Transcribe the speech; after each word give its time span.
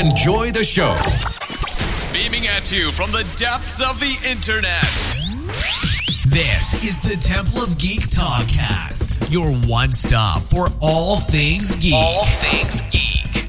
enjoy 0.00 0.50
the 0.50 0.64
show. 0.64 0.96
Beaming 2.10 2.48
at 2.48 2.72
you 2.72 2.90
from 2.90 3.12
the 3.12 3.22
depths 3.36 3.82
of 3.82 4.00
the 4.00 4.30
internet. 4.30 4.82
This 6.32 6.82
is 6.82 7.00
the 7.02 7.20
Temple 7.20 7.64
of 7.64 7.78
Geek 7.78 8.08
Podcast, 8.08 9.30
your 9.30 9.52
one 9.68 9.92
stop 9.92 10.40
for 10.40 10.68
all 10.80 11.18
things 11.18 11.76
geek. 11.76 11.92
All 11.92 12.24
things 12.24 12.80
geek. 12.90 13.46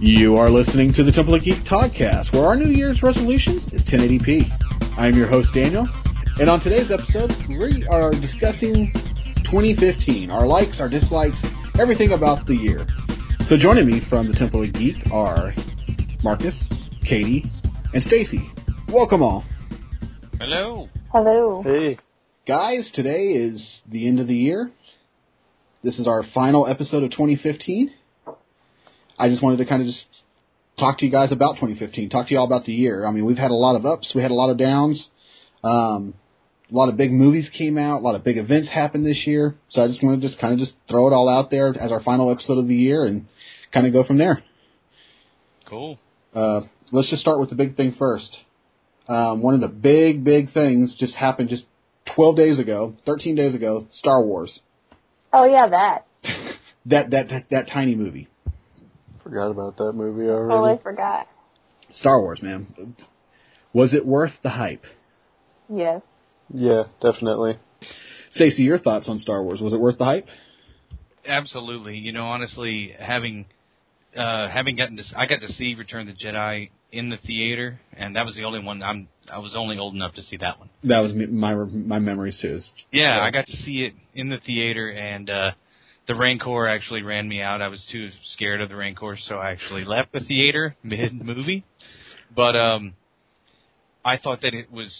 You 0.00 0.36
are 0.36 0.50
listening 0.50 0.92
to 0.92 1.02
the 1.02 1.12
Temple 1.12 1.34
of 1.34 1.42
Geek 1.42 1.64
Podcast, 1.64 2.34
where 2.34 2.44
our 2.44 2.54
New 2.54 2.70
Year's 2.70 3.02
resolution 3.02 3.54
is 3.54 3.84
1080p. 3.84 4.50
I 4.98 5.06
am 5.06 5.14
your 5.14 5.28
host, 5.28 5.54
Daniel, 5.54 5.88
and 6.38 6.50
on 6.50 6.60
today's 6.60 6.92
episode, 6.92 7.34
we 7.48 7.86
are 7.86 8.10
discussing 8.10 8.92
2015, 9.44 10.30
our 10.30 10.46
likes, 10.46 10.78
our 10.78 10.90
dislikes, 10.90 11.38
everything 11.78 12.12
about 12.12 12.44
the 12.44 12.56
year. 12.56 12.86
So 13.46 13.58
joining 13.58 13.86
me 13.86 14.00
from 14.00 14.26
the 14.26 14.32
Temple 14.32 14.62
of 14.62 14.72
Geek 14.72 14.96
are 15.12 15.52
Marcus, 16.22 16.66
Katie, 17.06 17.44
and 17.92 18.02
Stacy. 18.02 18.40
Welcome 18.88 19.22
all. 19.22 19.44
Hello. 20.40 20.88
Hello. 21.12 21.62
Hey. 21.62 21.98
Guys, 22.48 22.90
today 22.94 23.34
is 23.34 23.80
the 23.86 24.08
end 24.08 24.18
of 24.18 24.28
the 24.28 24.34
year. 24.34 24.70
This 25.82 25.98
is 25.98 26.06
our 26.06 26.24
final 26.32 26.66
episode 26.66 27.02
of 27.02 27.10
2015. 27.10 27.92
I 29.18 29.28
just 29.28 29.42
wanted 29.42 29.58
to 29.58 29.66
kind 29.66 29.82
of 29.82 29.88
just 29.88 30.04
talk 30.78 30.98
to 31.00 31.04
you 31.04 31.12
guys 31.12 31.30
about 31.30 31.56
2015, 31.56 32.08
talk 32.08 32.28
to 32.28 32.32
you 32.32 32.38
all 32.40 32.46
about 32.46 32.64
the 32.64 32.72
year. 32.72 33.04
I 33.04 33.10
mean, 33.10 33.26
we've 33.26 33.36
had 33.36 33.50
a 33.50 33.54
lot 33.54 33.76
of 33.76 33.84
ups, 33.84 34.10
we 34.14 34.22
had 34.22 34.30
a 34.30 34.34
lot 34.34 34.48
of 34.48 34.56
downs. 34.56 35.06
Um, 35.62 36.14
a 36.72 36.74
lot 36.74 36.88
of 36.88 36.96
big 36.96 37.12
movies 37.12 37.48
came 37.56 37.76
out, 37.76 38.00
a 38.00 38.04
lot 38.04 38.14
of 38.14 38.24
big 38.24 38.38
events 38.38 38.68
happened 38.70 39.04
this 39.04 39.26
year. 39.26 39.54
So 39.68 39.82
I 39.82 39.88
just 39.88 40.02
want 40.02 40.20
to 40.20 40.26
just 40.26 40.40
kind 40.40 40.54
of 40.54 40.58
just 40.58 40.72
throw 40.88 41.06
it 41.08 41.12
all 41.12 41.28
out 41.28 41.50
there 41.50 41.68
as 41.68 41.92
our 41.92 42.02
final 42.02 42.30
episode 42.30 42.58
of 42.58 42.68
the 42.68 42.74
year 42.74 43.04
and 43.04 43.26
kind 43.74 43.86
of 43.86 43.92
go 43.92 44.04
from 44.04 44.18
there. 44.18 44.42
Cool. 45.68 45.98
Uh, 46.34 46.62
let's 46.92 47.10
just 47.10 47.20
start 47.20 47.40
with 47.40 47.50
the 47.50 47.56
big 47.56 47.76
thing 47.76 47.94
first. 47.98 48.38
Um, 49.08 49.42
one 49.42 49.54
of 49.54 49.60
the 49.60 49.68
big, 49.68 50.24
big 50.24 50.52
things 50.54 50.94
just 50.98 51.14
happened 51.14 51.50
just 51.50 51.64
12 52.14 52.36
days 52.36 52.58
ago, 52.58 52.94
13 53.04 53.34
days 53.34 53.54
ago, 53.54 53.86
Star 53.92 54.24
Wars. 54.24 54.60
Oh 55.32 55.44
yeah, 55.44 55.68
that. 55.68 56.06
that, 56.86 57.10
that, 57.10 57.28
that, 57.28 57.46
that 57.50 57.68
tiny 57.72 57.94
movie. 57.94 58.28
Forgot 59.22 59.50
about 59.50 59.76
that 59.78 59.92
movie 59.94 60.28
already. 60.28 60.54
Totally 60.54 60.82
forgot. 60.82 61.26
Star 61.92 62.20
Wars, 62.20 62.40
man. 62.42 62.94
Was 63.72 63.92
it 63.92 64.06
worth 64.06 64.32
the 64.42 64.50
hype? 64.50 64.84
Yes. 65.68 66.02
Yeah, 66.52 66.84
definitely. 67.00 67.58
Stacey, 68.34 68.62
your 68.62 68.78
thoughts 68.78 69.08
on 69.08 69.18
Star 69.18 69.42
Wars? 69.42 69.60
Was 69.60 69.72
it 69.72 69.80
worth 69.80 69.98
the 69.98 70.04
hype? 70.04 70.26
Absolutely. 71.26 71.96
You 71.96 72.12
know, 72.12 72.24
honestly, 72.24 72.94
having 72.98 73.46
uh 74.16 74.48
having 74.48 74.76
gotten 74.76 74.96
to 74.96 75.02
I 75.16 75.26
got 75.26 75.40
to 75.40 75.52
see 75.54 75.74
Return 75.74 76.08
of 76.08 76.16
the 76.16 76.24
Jedi 76.24 76.70
in 76.92 77.08
the 77.10 77.16
theater, 77.18 77.80
and 77.96 78.14
that 78.16 78.24
was 78.24 78.34
the 78.36 78.44
only 78.44 78.60
one 78.60 78.82
I'm 78.82 79.08
I 79.32 79.38
was 79.38 79.54
only 79.56 79.78
old 79.78 79.94
enough 79.94 80.14
to 80.14 80.22
see 80.22 80.36
that 80.38 80.58
one. 80.58 80.70
That 80.84 81.00
was 81.00 81.12
my 81.14 81.54
my 81.54 81.98
memories 81.98 82.38
too. 82.40 82.56
is- 82.56 82.70
Yeah, 82.92 83.20
I 83.20 83.30
got 83.30 83.46
to 83.46 83.56
see 83.56 83.82
it 83.82 83.94
in 84.14 84.28
the 84.28 84.38
theater, 84.38 84.90
and 84.90 85.28
uh 85.30 85.50
the 86.06 86.14
Rancor 86.14 86.66
actually 86.68 87.02
ran 87.02 87.26
me 87.28 87.40
out. 87.40 87.62
I 87.62 87.68
was 87.68 87.82
too 87.90 88.10
scared 88.34 88.60
of 88.60 88.68
the 88.68 88.76
Rancor, 88.76 89.16
so 89.26 89.36
I 89.36 89.52
actually 89.52 89.84
left 89.86 90.12
the 90.12 90.20
theater 90.20 90.76
mid 90.82 91.14
movie. 91.14 91.64
But 92.36 92.54
um, 92.56 92.94
I 94.04 94.18
thought 94.18 94.42
that 94.42 94.52
it 94.52 94.70
was. 94.70 94.92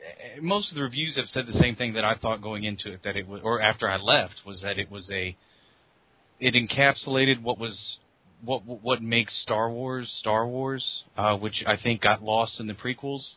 eh, 0.00 0.38
Most 0.40 0.70
of 0.70 0.76
the 0.76 0.82
reviews 0.82 1.16
have 1.16 1.26
said 1.30 1.46
the 1.48 1.58
same 1.58 1.74
thing 1.74 1.94
that 1.94 2.04
I 2.04 2.14
thought 2.14 2.42
going 2.42 2.62
into 2.62 2.92
it 2.92 3.00
that 3.02 3.16
it 3.16 3.26
was, 3.26 3.40
or 3.42 3.60
after 3.60 3.88
I 3.90 3.96
left, 3.96 4.34
was 4.46 4.60
that 4.62 4.78
it 4.78 4.88
was 4.88 5.10
a. 5.12 5.34
It 6.38 6.54
encapsulated 6.54 7.42
what 7.42 7.58
was 7.58 7.98
what 8.44 8.62
what 8.64 9.02
makes 9.02 9.40
Star 9.42 9.70
Wars 9.70 10.12
Star 10.20 10.46
Wars, 10.46 11.02
uh, 11.16 11.36
which 11.36 11.64
I 11.66 11.76
think 11.76 12.00
got 12.02 12.22
lost 12.22 12.60
in 12.60 12.66
the 12.66 12.74
prequels. 12.74 13.34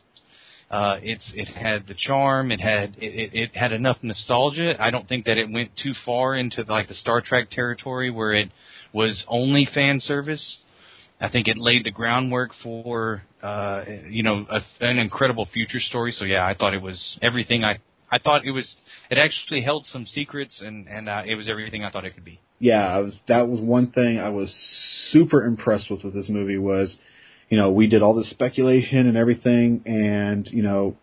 Uh, 0.68 0.98
it's 1.00 1.30
it 1.34 1.46
had 1.46 1.86
the 1.86 1.94
charm. 1.94 2.50
It 2.50 2.60
had 2.60 2.96
it, 2.98 3.14
it, 3.14 3.30
it 3.32 3.56
had 3.56 3.72
enough 3.72 3.98
nostalgia. 4.02 4.74
I 4.80 4.90
don't 4.90 5.08
think 5.08 5.26
that 5.26 5.38
it 5.38 5.50
went 5.50 5.70
too 5.80 5.92
far 6.04 6.34
into 6.34 6.64
like 6.68 6.88
the 6.88 6.94
Star 6.94 7.20
Trek 7.20 7.50
territory 7.50 8.10
where 8.10 8.34
it 8.34 8.50
was 8.92 9.24
only 9.28 9.68
fan 9.72 10.00
service. 10.00 10.58
I 11.20 11.30
think 11.30 11.48
it 11.48 11.56
laid 11.56 11.84
the 11.84 11.92
groundwork 11.92 12.50
for 12.62 13.22
uh, 13.42 13.84
you 14.10 14.24
know 14.24 14.44
a, 14.50 14.60
an 14.84 14.98
incredible 14.98 15.48
future 15.52 15.80
story. 15.80 16.12
So 16.18 16.24
yeah, 16.24 16.44
I 16.44 16.54
thought 16.54 16.74
it 16.74 16.82
was 16.82 17.16
everything. 17.22 17.64
I 17.64 17.78
I 18.10 18.18
thought 18.18 18.44
it 18.44 18.50
was. 18.50 18.74
It 19.08 19.18
actually 19.18 19.62
held 19.62 19.86
some 19.86 20.04
secrets, 20.04 20.60
and 20.60 20.88
and 20.88 21.08
uh, 21.08 21.22
it 21.24 21.36
was 21.36 21.48
everything 21.48 21.84
I 21.84 21.90
thought 21.90 22.04
it 22.04 22.14
could 22.14 22.24
be. 22.24 22.40
Yeah, 22.58 22.86
I 22.86 22.98
was 22.98 23.16
that 23.28 23.48
was 23.48 23.60
one 23.60 23.90
thing 23.90 24.18
I 24.18 24.30
was 24.30 24.54
super 25.10 25.44
impressed 25.44 25.90
with 25.90 26.04
with 26.04 26.14
this 26.14 26.28
movie 26.28 26.58
was, 26.58 26.96
you 27.48 27.58
know, 27.58 27.72
we 27.72 27.86
did 27.86 28.02
all 28.02 28.14
this 28.14 28.30
speculation 28.30 29.06
and 29.06 29.16
everything, 29.16 29.82
and 29.86 30.46
you 30.50 30.62
know, 30.62 30.96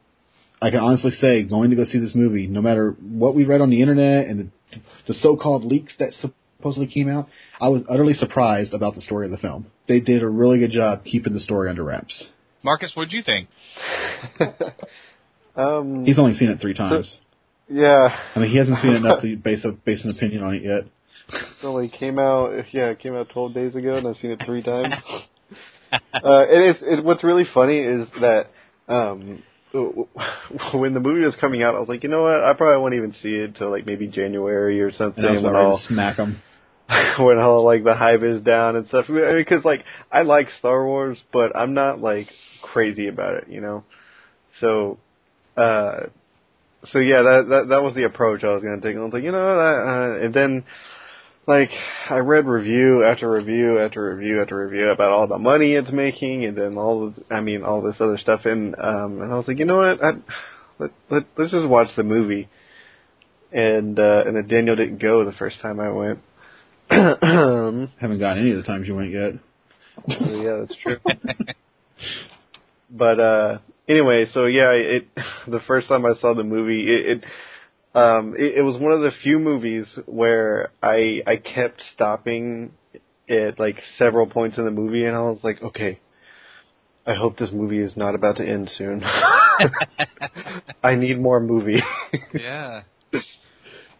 I 0.61 0.69
can 0.71 0.79
honestly 0.79 1.11
say 1.11 1.43
going 1.43 1.69
to 1.69 1.75
go 1.75 1.83
see 1.83 1.99
this 1.99 2.15
movie, 2.15 2.47
no 2.47 2.61
matter 2.61 2.95
what 3.01 3.35
we 3.35 3.43
read 3.43 3.61
on 3.61 3.69
the 3.69 3.81
internet 3.81 4.27
and 4.27 4.51
the, 4.71 4.79
the 5.07 5.13
so-called 5.15 5.65
leaks 5.65 5.93
that 5.99 6.13
supposedly 6.21 6.87
came 6.87 7.09
out, 7.09 7.27
I 7.59 7.69
was 7.69 7.83
utterly 7.89 8.13
surprised 8.13 8.73
about 8.73 8.95
the 8.95 9.01
story 9.01 9.25
of 9.25 9.31
the 9.31 9.37
film. 9.37 9.67
They 9.87 9.99
did 9.99 10.23
a 10.23 10.29
really 10.29 10.59
good 10.59 10.71
job 10.71 11.03
keeping 11.03 11.33
the 11.33 11.41
story 11.41 11.69
under 11.69 11.83
wraps. 11.83 12.23
Marcus, 12.63 12.91
what 12.93 13.09
did 13.09 13.13
you 13.13 13.23
think? 13.23 13.49
um, 15.55 16.05
He's 16.05 16.17
only 16.17 16.35
seen 16.35 16.49
it 16.49 16.61
three 16.61 16.73
times. 16.73 17.13
yeah, 17.67 18.17
I 18.33 18.39
mean, 18.39 18.49
he 18.49 18.57
hasn't 18.57 18.81
seen 18.81 18.91
it 18.91 18.95
enough 19.05 19.21
to 19.21 19.35
base 19.35 19.65
a 19.65 19.73
base 19.73 20.03
an 20.03 20.11
opinion 20.11 20.43
on 20.43 20.55
it 20.55 20.63
yet. 20.63 20.83
It 21.29 21.66
only 21.66 21.89
came 21.89 22.19
out. 22.19 22.51
Yeah, 22.72 22.89
it 22.89 23.00
came 23.00 23.16
out 23.16 23.29
12 23.29 23.53
days 23.53 23.75
ago, 23.75 23.97
and 23.97 24.07
I've 24.07 24.17
seen 24.17 24.31
it 24.31 24.41
three 24.45 24.63
times. 24.63 24.94
uh, 25.91 26.45
it 26.50 26.75
is. 26.75 26.84
It, 26.84 27.03
what's 27.03 27.23
really 27.23 27.45
funny 27.53 27.78
is 27.78 28.07
that 28.22 28.47
um, 28.88 29.44
when 29.73 30.94
the 30.94 31.00
movie 31.00 31.25
was 31.25 31.35
coming 31.41 31.63
out, 31.63 31.75
I 31.75 31.79
was 31.79 31.89
like, 31.89 32.03
you 32.03 32.09
know 32.09 32.23
what? 32.23 32.44
I 32.44 32.53
probably 32.53 32.81
won't 32.81 32.94
even 32.94 33.13
see 33.23 33.29
it 33.29 33.56
till 33.56 33.72
like 33.72 33.85
maybe 33.85 34.07
January 34.07 34.81
or 34.81 34.91
something. 34.91 35.23
And 35.23 35.28
I 35.28 35.31
was 35.33 35.44
when 35.44 35.53
ready 35.53 35.66
all 35.66 35.79
to 35.79 35.85
smack 35.88 36.17
him. 36.17 36.41
when 37.19 37.39
all 37.39 37.63
like 37.66 37.83
the 37.83 37.95
hype 37.95 38.22
is 38.22 38.41
down 38.41 38.75
and 38.75 38.88
stuff. 38.88 39.06
Because 39.07 39.66
like 39.66 39.83
I 40.12 40.22
like 40.22 40.47
Star 40.59 40.85
Wars, 40.85 41.17
but 41.31 41.56
I'm 41.56 41.73
not 41.73 42.00
like 42.00 42.28
crazy 42.62 43.07
about 43.07 43.35
it, 43.35 43.47
you 43.50 43.62
know. 43.62 43.83
So, 44.59 45.00
uh, 45.57 46.07
so 46.91 47.00
yeah, 47.00 47.23
that 47.23 47.45
that 47.50 47.69
that 47.69 47.81
was 47.81 47.95
the 47.95 48.03
approach 48.03 48.44
I 48.44 48.53
was 48.53 48.62
gonna 48.62 48.81
take. 48.81 48.95
I 48.95 49.00
was 49.00 49.13
like, 49.13 49.23
you 49.23 49.31
know 49.31 49.44
what, 49.44 49.57
I, 49.57 49.72
uh, 49.72 50.25
and 50.25 50.33
then 50.33 50.63
like 51.47 51.69
I 52.09 52.17
read 52.17 52.45
review 52.45 53.03
after 53.03 53.29
review 53.29 53.79
after 53.79 54.15
review 54.15 54.41
after 54.41 54.65
review 54.65 54.89
about 54.89 55.11
all 55.11 55.27
the 55.27 55.37
money 55.37 55.73
it's 55.73 55.91
making, 55.91 56.45
and 56.45 56.57
then 56.57 56.77
all 56.77 57.07
of, 57.07 57.15
I 57.29 57.41
mean 57.41 57.63
all 57.63 57.81
this 57.81 57.95
other 57.99 58.17
stuff, 58.17 58.45
and 58.45 58.75
um, 58.75 59.21
and 59.21 59.31
I 59.31 59.35
was 59.35 59.47
like, 59.47 59.59
you 59.59 59.65
know 59.65 59.77
what, 59.77 60.03
I, 60.03 60.11
let 60.79 60.91
let 61.09 61.25
let's 61.37 61.51
just 61.51 61.67
watch 61.67 61.89
the 61.95 62.03
movie. 62.03 62.49
And 63.51 63.99
uh, 63.99 64.23
and 64.25 64.35
then 64.35 64.47
Daniel 64.47 64.75
didn't 64.75 64.99
go 64.99 65.25
the 65.25 65.31
first 65.33 65.61
time 65.61 65.79
I 65.79 65.91
went. 65.91 66.19
um, 66.89 67.91
Haven't 68.01 68.19
gotten 68.19 68.39
any 68.39 68.51
of 68.51 68.57
the 68.57 68.63
times 68.63 68.87
you 68.87 68.95
went 68.95 69.11
yet. 69.11 69.33
so 70.07 70.41
yeah, 70.41 70.57
that's 70.61 70.75
true. 70.81 70.97
but 72.89 73.19
uh 73.19 73.57
anyway, 73.87 74.25
so 74.33 74.45
yeah, 74.45 74.71
it 74.71 75.07
the 75.47 75.59
first 75.67 75.87
time 75.87 76.05
I 76.05 76.13
saw 76.19 76.33
the 76.33 76.43
movie, 76.43 76.87
it, 76.87 77.17
it 77.17 77.23
um 77.95 78.35
it, 78.37 78.55
it 78.57 78.61
was 78.61 78.79
one 78.79 78.91
of 78.91 79.01
the 79.01 79.11
few 79.23 79.39
movies 79.39 79.85
where 80.05 80.71
I 80.81 81.21
I 81.27 81.35
kept 81.37 81.81
stopping 81.93 82.73
at 83.29 83.59
like 83.59 83.77
several 83.97 84.27
points 84.27 84.57
in 84.57 84.65
the 84.65 84.71
movie 84.71 85.05
and 85.05 85.15
I 85.15 85.21
was 85.21 85.39
like, 85.43 85.61
okay, 85.61 85.99
I 87.07 87.13
hope 87.13 87.37
this 87.37 87.51
movie 87.51 87.79
is 87.79 87.95
not 87.95 88.15
about 88.15 88.37
to 88.37 88.47
end 88.47 88.69
soon. 88.77 89.03
I 90.83 90.95
need 90.95 91.19
more 91.19 91.39
movie. 91.39 91.81
Yeah. 92.33 92.81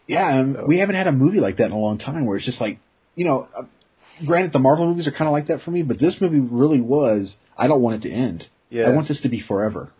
Yeah, 0.06 0.38
and 0.38 0.66
we 0.68 0.78
haven't 0.80 0.96
had 0.96 1.06
a 1.06 1.12
movie 1.12 1.40
like 1.40 1.56
that 1.56 1.66
in 1.66 1.72
a 1.72 1.78
long 1.78 1.96
time 1.98 2.26
where 2.26 2.36
it's 2.36 2.44
just 2.44 2.60
like, 2.60 2.78
you 3.14 3.24
know, 3.24 3.48
uh, 3.56 3.62
granted 4.26 4.52
the 4.52 4.58
Marvel 4.58 4.86
movies 4.86 5.06
are 5.06 5.12
kind 5.12 5.26
of 5.26 5.32
like 5.32 5.46
that 5.46 5.62
for 5.62 5.70
me, 5.70 5.82
but 5.82 5.98
this 5.98 6.16
movie 6.20 6.40
really 6.40 6.80
was. 6.80 7.34
I 7.56 7.66
don't 7.68 7.80
want 7.80 8.04
it 8.04 8.08
to 8.08 8.14
end. 8.14 8.44
yeah. 8.68 8.84
I 8.84 8.90
want 8.90 9.08
this 9.08 9.20
to 9.22 9.28
be 9.30 9.40
forever. 9.40 9.90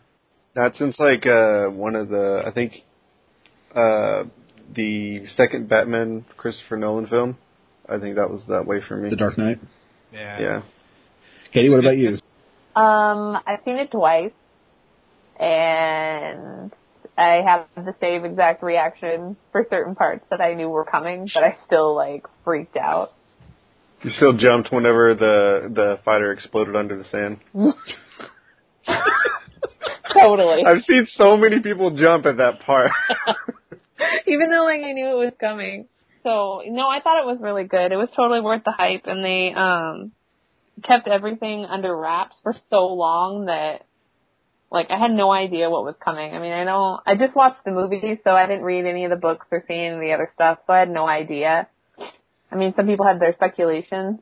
Not 0.54 0.76
since 0.76 0.96
like 0.98 1.26
uh 1.26 1.66
one 1.68 1.96
of 1.96 2.08
the 2.10 2.42
I 2.46 2.50
think 2.52 2.74
uh 3.74 4.24
the 4.74 5.26
second 5.36 5.68
Batman 5.68 6.24
Christopher 6.36 6.76
Nolan 6.76 7.06
film. 7.06 7.36
I 7.88 7.98
think 7.98 8.16
that 8.16 8.30
was 8.30 8.44
that 8.48 8.66
way 8.66 8.80
for 8.86 8.96
me. 8.96 9.10
The 9.10 9.16
Dark 9.16 9.36
Knight. 9.38 9.58
Yeah. 10.12 10.40
yeah. 10.40 10.62
Katie, 11.52 11.68
what 11.68 11.80
about 11.80 11.96
you? 11.96 12.18
Um, 12.76 13.38
I've 13.46 13.60
seen 13.64 13.76
it 13.76 13.92
twice, 13.92 14.32
and 15.38 16.72
I 17.16 17.40
have 17.46 17.66
the 17.76 17.94
same 18.00 18.24
exact 18.24 18.64
reaction 18.64 19.36
for 19.52 19.64
certain 19.70 19.94
parts 19.94 20.24
that 20.30 20.40
I 20.40 20.54
knew 20.54 20.68
were 20.68 20.84
coming, 20.84 21.28
but 21.32 21.44
I 21.44 21.56
still 21.66 21.94
like 21.94 22.26
freaked 22.44 22.76
out. 22.76 23.12
You 24.02 24.10
still 24.10 24.36
jumped 24.36 24.72
whenever 24.72 25.14
the 25.14 25.70
the 25.72 26.00
fighter 26.04 26.32
exploded 26.32 26.74
under 26.74 26.98
the 26.98 27.04
sand. 27.04 27.38
totally. 30.12 30.64
I've 30.64 30.82
seen 30.88 31.06
so 31.16 31.36
many 31.36 31.60
people 31.60 31.96
jump 31.96 32.26
at 32.26 32.38
that 32.38 32.58
part. 32.66 32.90
Even 34.26 34.50
though 34.50 34.64
like 34.64 34.80
I 34.82 34.92
knew 34.92 35.10
it 35.10 35.24
was 35.24 35.32
coming. 35.40 35.86
So 36.22 36.62
no, 36.66 36.88
I 36.88 37.00
thought 37.00 37.20
it 37.20 37.26
was 37.26 37.40
really 37.40 37.64
good. 37.64 37.92
It 37.92 37.96
was 37.96 38.08
totally 38.16 38.40
worth 38.40 38.64
the 38.64 38.72
hype, 38.72 39.06
and 39.06 39.24
they 39.24 39.52
um 39.54 40.12
kept 40.82 41.06
everything 41.06 41.64
under 41.64 41.96
wraps 41.96 42.36
for 42.42 42.54
so 42.70 42.86
long 42.86 43.46
that 43.46 43.84
like 44.70 44.90
I 44.90 44.98
had 44.98 45.12
no 45.12 45.30
idea 45.30 45.70
what 45.70 45.84
was 45.84 45.94
coming. 46.02 46.34
I 46.34 46.38
mean, 46.38 46.52
I 46.52 46.64
don't 46.64 47.00
I 47.06 47.14
just 47.14 47.36
watched 47.36 47.64
the 47.64 47.70
movie, 47.70 48.20
so 48.24 48.30
I 48.30 48.46
didn't 48.46 48.64
read 48.64 48.86
any 48.86 49.04
of 49.04 49.10
the 49.10 49.16
books 49.16 49.46
or 49.50 49.62
see 49.68 49.74
any 49.74 49.94
of 49.94 50.00
the 50.00 50.12
other 50.12 50.30
stuff, 50.34 50.58
so 50.66 50.72
I 50.72 50.80
had 50.80 50.90
no 50.90 51.06
idea. 51.06 51.68
I 52.50 52.56
mean, 52.56 52.72
some 52.76 52.86
people 52.86 53.06
had 53.06 53.20
their 53.20 53.34
speculations, 53.34 54.20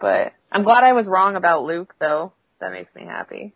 but 0.00 0.32
I'm 0.52 0.64
glad 0.64 0.84
I 0.84 0.92
was 0.92 1.06
wrong 1.06 1.36
about 1.36 1.64
Luke 1.64 1.94
though. 1.98 2.32
That 2.60 2.72
makes 2.72 2.94
me 2.94 3.04
happy. 3.04 3.54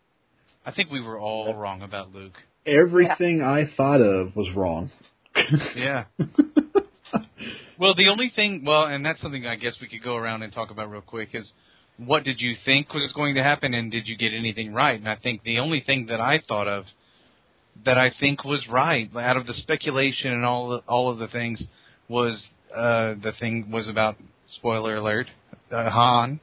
I 0.65 0.71
think 0.71 0.91
we 0.91 1.01
were 1.01 1.19
all 1.19 1.53
wrong 1.55 1.81
about 1.81 2.13
Luke. 2.13 2.35
Everything 2.65 3.41
I 3.41 3.65
thought 3.75 3.99
of 3.99 4.35
was 4.35 4.49
wrong. 4.55 4.89
Yeah. 5.75 6.05
Well, 7.79 7.95
the 7.95 8.07
only 8.07 8.31
thing, 8.33 8.63
well, 8.65 8.85
and 8.85 9.05
that's 9.05 9.19
something 9.19 9.45
I 9.45 9.55
guess 9.55 9.75
we 9.81 9.87
could 9.87 10.03
go 10.03 10.15
around 10.15 10.43
and 10.43 10.53
talk 10.53 10.71
about 10.71 10.89
real 10.89 11.01
quick 11.01 11.29
is 11.33 11.51
what 11.97 12.23
did 12.23 12.39
you 12.39 12.55
think 12.63 12.93
was 12.93 13.11
going 13.13 13.35
to 13.35 13.43
happen 13.43 13.73
and 13.73 13.91
did 13.91 14.07
you 14.07 14.15
get 14.15 14.31
anything 14.33 14.73
right? 14.73 14.97
And 14.97 15.09
I 15.09 15.15
think 15.15 15.43
the 15.43 15.59
only 15.59 15.81
thing 15.81 16.05
that 16.07 16.21
I 16.21 16.39
thought 16.47 16.67
of 16.67 16.85
that 17.85 17.97
I 17.97 18.11
think 18.19 18.45
was 18.45 18.65
right 18.69 19.09
out 19.15 19.37
of 19.37 19.47
the 19.47 19.53
speculation 19.53 20.31
and 20.31 20.45
all 20.45 20.69
the, 20.69 20.77
all 20.87 21.11
of 21.11 21.17
the 21.17 21.27
things 21.27 21.63
was 22.07 22.47
uh 22.73 23.15
the 23.21 23.33
thing 23.39 23.69
was 23.71 23.89
about 23.89 24.15
spoiler 24.47 24.95
alert 24.95 25.27
uh, 25.73 25.89
Han. 25.89 26.39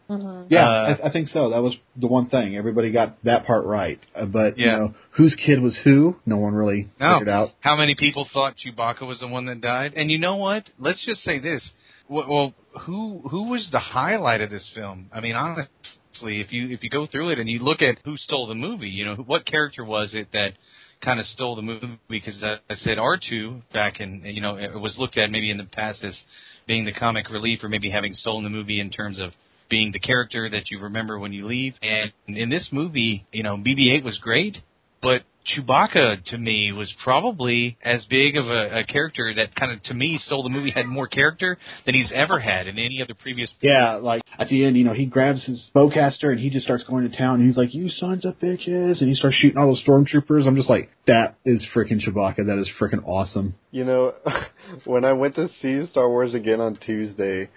Yeah, 0.50 0.68
Uh, 0.68 0.96
I, 1.04 1.08
I 1.08 1.12
think 1.12 1.28
so. 1.28 1.50
That 1.50 1.62
was 1.62 1.74
the 1.96 2.06
one 2.08 2.28
thing. 2.28 2.56
Everybody 2.56 2.90
got 2.90 3.22
that 3.24 3.46
part 3.46 3.64
right. 3.66 3.98
Uh, 4.14 4.26
but, 4.26 4.58
you 4.58 4.66
know, 4.66 4.94
whose 5.12 5.34
kid 5.34 5.62
was 5.62 5.78
who? 5.84 6.16
No 6.26 6.36
one 6.38 6.52
really 6.54 6.88
No. 7.00 7.14
figured 7.14 7.28
out. 7.28 7.50
How 7.60 7.76
many 7.76 7.94
people 7.94 8.26
thought 8.32 8.54
Chewbacca 8.56 9.06
was 9.06 9.20
the 9.20 9.28
one 9.28 9.46
that 9.46 9.60
died? 9.60 9.94
And 9.96 10.10
you 10.10 10.18
know 10.18 10.36
what? 10.36 10.68
Let's 10.78 11.04
just 11.06 11.22
say 11.22 11.38
this. 11.38 11.62
Well, 12.08 12.26
well, 12.28 12.54
who 12.82 13.22
who 13.30 13.44
was 13.50 13.68
the 13.70 13.78
highlight 13.78 14.40
of 14.40 14.50
this 14.50 14.68
film? 14.74 15.08
I 15.12 15.20
mean, 15.20 15.36
honestly, 15.36 16.40
if 16.40 16.52
you 16.52 16.68
if 16.70 16.82
you 16.82 16.90
go 16.90 17.06
through 17.06 17.30
it 17.30 17.38
and 17.38 17.48
you 17.48 17.60
look 17.60 17.82
at 17.82 17.98
who 18.04 18.16
stole 18.16 18.48
the 18.48 18.54
movie, 18.56 18.88
you 18.88 19.04
know, 19.04 19.14
what 19.14 19.46
character 19.46 19.84
was 19.84 20.12
it 20.12 20.26
that 20.32 20.54
kind 21.02 21.20
of 21.20 21.26
stole 21.26 21.56
the 21.56 21.62
movie? 21.62 21.98
Because 22.08 22.42
I, 22.42 22.56
I 22.70 22.76
said 22.76 22.98
R 22.98 23.18
two 23.18 23.62
back 23.72 24.00
in 24.00 24.22
you 24.24 24.40
know 24.40 24.56
it 24.56 24.78
was 24.78 24.96
looked 24.98 25.18
at 25.18 25.30
maybe 25.30 25.50
in 25.50 25.56
the 25.56 25.64
past 25.64 26.04
as 26.04 26.18
being 26.66 26.84
the 26.84 26.92
comic 26.92 27.30
relief 27.30 27.60
or 27.62 27.68
maybe 27.68 27.90
having 27.90 28.14
stolen 28.14 28.44
the 28.44 28.50
movie 28.50 28.80
in 28.80 28.90
terms 28.90 29.18
of 29.18 29.32
being 29.68 29.92
the 29.92 30.00
character 30.00 30.50
that 30.50 30.70
you 30.70 30.80
remember 30.80 31.18
when 31.18 31.32
you 31.32 31.46
leave. 31.46 31.74
And 31.80 32.12
in 32.36 32.50
this 32.50 32.68
movie, 32.72 33.24
you 33.32 33.44
know, 33.44 33.56
BB-8 33.56 34.04
was 34.04 34.18
great, 34.18 34.56
but 35.00 35.22
Chewbacca 35.46 36.24
to 36.26 36.38
me 36.38 36.72
was 36.72 36.92
probably 37.02 37.78
as 37.82 38.04
big 38.06 38.36
of 38.36 38.46
a, 38.46 38.80
a 38.80 38.84
character 38.84 39.32
that 39.36 39.54
kind 39.54 39.72
of 39.72 39.82
to 39.84 39.94
me 39.94 40.20
stole 40.24 40.42
the 40.42 40.50
movie 40.50 40.70
had 40.70 40.86
more 40.86 41.08
character 41.08 41.58
than 41.86 41.94
he's 41.94 42.12
ever 42.14 42.38
had 42.38 42.66
in 42.66 42.78
any 42.78 43.00
other 43.02 43.14
previous. 43.14 43.50
Yeah, 43.60 43.94
like 43.94 44.22
at 44.38 44.48
the 44.48 44.64
end, 44.64 44.76
you 44.76 44.84
know, 44.84 44.92
he 44.92 45.06
grabs 45.06 45.44
his 45.44 45.68
bowcaster 45.74 46.30
and 46.30 46.38
he 46.38 46.50
just 46.50 46.64
starts 46.64 46.84
going 46.84 47.10
to 47.10 47.16
town 47.16 47.40
and 47.40 47.48
he's 47.48 47.56
like, 47.56 47.74
"You 47.74 47.88
sons 47.88 48.24
of 48.24 48.38
bitches!" 48.38 49.00
and 49.00 49.08
he 49.08 49.14
starts 49.14 49.36
shooting 49.36 49.58
all 49.58 49.68
those 49.68 49.82
stormtroopers. 49.84 50.46
I'm 50.46 50.56
just 50.56 50.70
like, 50.70 50.90
that 51.06 51.36
is 51.44 51.66
freaking 51.74 52.00
Chewbacca. 52.06 52.46
That 52.46 52.60
is 52.60 52.70
freaking 52.80 53.06
awesome. 53.06 53.54
You 53.70 53.84
know, 53.84 54.14
when 54.84 55.04
I 55.04 55.12
went 55.12 55.36
to 55.36 55.48
see 55.60 55.90
Star 55.90 56.08
Wars 56.08 56.34
again 56.34 56.60
on 56.60 56.76
Tuesday, 56.76 57.48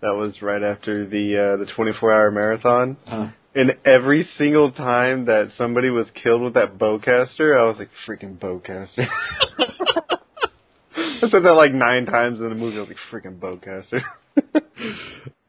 that 0.00 0.14
was 0.14 0.40
right 0.42 0.62
after 0.62 1.06
the 1.06 1.54
uh, 1.54 1.64
the 1.64 1.70
24 1.74 2.12
hour 2.12 2.30
marathon. 2.30 2.96
Huh. 3.06 3.28
And 3.54 3.76
every 3.84 4.26
single 4.38 4.72
time 4.72 5.26
that 5.26 5.50
somebody 5.58 5.90
was 5.90 6.06
killed 6.22 6.42
with 6.42 6.54
that 6.54 6.78
bowcaster, 6.78 7.58
I 7.58 7.66
was 7.68 7.76
like, 7.78 7.90
freaking 8.06 8.38
bowcaster. 8.38 9.06
I 10.96 11.28
said 11.28 11.42
that 11.44 11.52
like 11.52 11.72
nine 11.72 12.06
times 12.06 12.40
in 12.40 12.48
the 12.48 12.54
movie. 12.54 12.78
I 12.78 12.80
was 12.80 12.88
like, 12.88 12.98
freaking 13.10 13.38
bowcaster. 13.38 14.00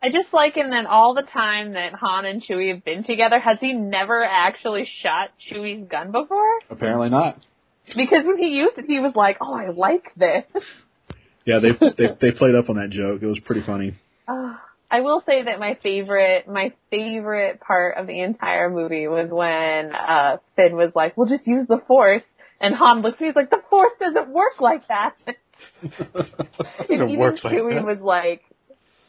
I 0.04 0.10
just 0.10 0.34
like 0.34 0.58
in 0.58 0.72
that 0.72 0.86
all 0.86 1.14
the 1.14 1.24
time 1.24 1.74
that 1.74 1.94
Han 1.94 2.26
and 2.26 2.44
Chewie 2.44 2.74
have 2.74 2.84
been 2.84 3.06
together, 3.06 3.40
has 3.40 3.58
he 3.62 3.72
never 3.72 4.24
actually 4.24 4.86
shot 5.02 5.30
Chewie's 5.50 5.88
gun 5.90 6.12
before? 6.12 6.60
Apparently 6.70 7.10
not. 7.10 7.38
Because 7.88 8.26
when 8.26 8.38
he 8.38 8.50
used 8.50 8.78
it, 8.78 8.86
he 8.88 9.00
was 9.00 9.14
like, 9.16 9.38
"Oh, 9.42 9.54
I 9.54 9.70
like 9.70 10.06
this." 10.16 10.44
Yeah, 11.46 11.60
they 11.60 11.72
they 11.98 12.16
they 12.20 12.32
played 12.32 12.56
up 12.56 12.70
on 12.70 12.78
that 12.78 12.90
joke. 12.90 13.22
It 13.22 13.28
was 13.28 13.40
pretty 13.46 13.64
funny. 13.66 13.96
Ah. 14.26 14.62
I 14.94 15.02
will 15.02 15.24
say 15.26 15.42
that 15.46 15.60
my 15.60 15.76
favorite, 15.82 16.48
my 16.48 16.72
favorite 16.92 17.60
part 17.60 17.98
of 17.98 18.06
the 18.06 18.22
entire 18.22 18.70
movie 18.70 19.08
was 19.08 19.28
when 19.32 19.96
uh 19.96 20.38
Finn 20.56 20.76
was 20.76 20.92
like, 20.94 21.18
"We'll 21.18 21.28
just 21.28 21.48
use 21.48 21.68
the 21.68 21.82
Force," 21.88 22.22
and 22.62 22.76
Han 22.76 23.02
looks 23.02 23.16
at 23.16 23.22
me, 23.22 23.28
he's 23.30 23.36
like, 23.36 23.50
"The 23.50 23.64
Force 23.72 23.94
doesn't 24.00 24.30
work 24.30 24.62
like 24.62 24.88
that." 24.90 25.16
and 25.82 25.92
Doesn't 26.88 27.10
even 27.10 27.20
work 27.20 27.44
like 27.44 27.54
Chewie 27.54 27.74
that. 27.74 27.86
was 27.86 27.98
like, 28.02 28.44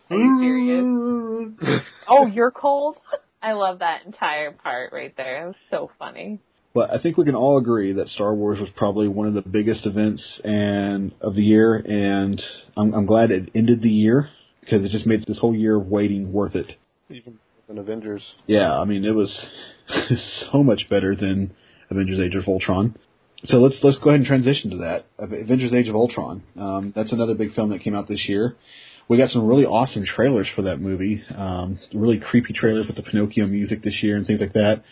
"Are 0.09 0.17
you 0.17 0.39
serious?" 0.41 1.83
oh, 2.09 2.29
you're 2.29 2.51
cold. 2.51 2.97
I 3.43 3.53
love 3.53 3.81
that 3.81 4.07
entire 4.07 4.53
part 4.53 4.91
right 4.95 5.15
there. 5.19 5.45
It 5.45 5.47
was 5.49 5.57
so 5.71 5.91
funny. 5.99 6.41
But 6.73 6.91
I 6.93 6.99
think 6.99 7.19
we 7.19 7.27
can 7.27 7.35
all 7.35 7.59
agree 7.59 7.93
that 7.93 8.09
Star 8.09 8.35
Wars 8.35 8.59
was 8.59 8.71
probably 8.75 9.07
one 9.07 9.29
of 9.29 9.35
the 9.35 9.43
biggest 9.43 9.85
events 9.85 10.41
and 10.43 11.13
of 11.21 11.35
the 11.35 11.43
year, 11.43 11.77
and 11.77 12.43
I'm, 12.75 12.95
I'm 12.95 13.07
glad 13.07 13.31
it 13.31 13.51
ended 13.55 13.83
the 13.83 13.91
year 13.91 14.31
because 14.65 14.85
it 14.85 14.91
just 14.91 15.07
made 15.07 15.25
this 15.27 15.39
whole 15.39 15.55
year 15.55 15.77
of 15.77 15.87
waiting 15.87 16.33
worth 16.33 16.55
it. 16.55 16.73
Even 17.11 17.39
an 17.69 17.79
Avengers. 17.79 18.23
Yeah, 18.47 18.79
I 18.79 18.85
mean 18.85 19.05
it 19.05 19.13
was 19.15 19.47
so 20.53 20.63
much 20.63 20.89
better 20.89 21.15
than 21.15 21.55
Avengers: 21.91 22.19
Age 22.21 22.35
of 22.35 22.49
Ultron. 22.49 22.97
So 23.45 23.59
let's 23.59 23.79
let's 23.83 23.99
go 23.99 24.11
ahead 24.11 24.21
and 24.21 24.27
transition 24.27 24.71
to 24.71 24.77
that. 24.79 25.07
Avengers: 25.19 25.73
Age 25.73 25.89
of 25.89 25.95
Ultron. 25.95 26.43
Um, 26.59 26.93
that's 26.95 27.13
another 27.13 27.35
big 27.35 27.53
film 27.55 27.71
that 27.71 27.81
came 27.81 27.95
out 27.95 28.09
this 28.09 28.25
year. 28.29 28.57
We 29.09 29.19
got 29.19 29.31
some 29.31 29.47
really 29.47 29.67
awesome 29.67 30.05
trailers 30.07 30.49
for 30.57 30.63
that 30.63 30.79
movie. 30.79 31.23
Um, 31.37 31.79
really 31.93 32.19
creepy 32.19 32.55
trailers 32.55 32.87
with 32.87 32.97
the 32.97 33.03
Pinocchio 33.03 33.47
music 33.47 33.83
this 33.83 34.03
year 34.03 34.17
and 34.17 34.27
things 34.27 34.41
like 34.41 34.55
that. 34.55 34.83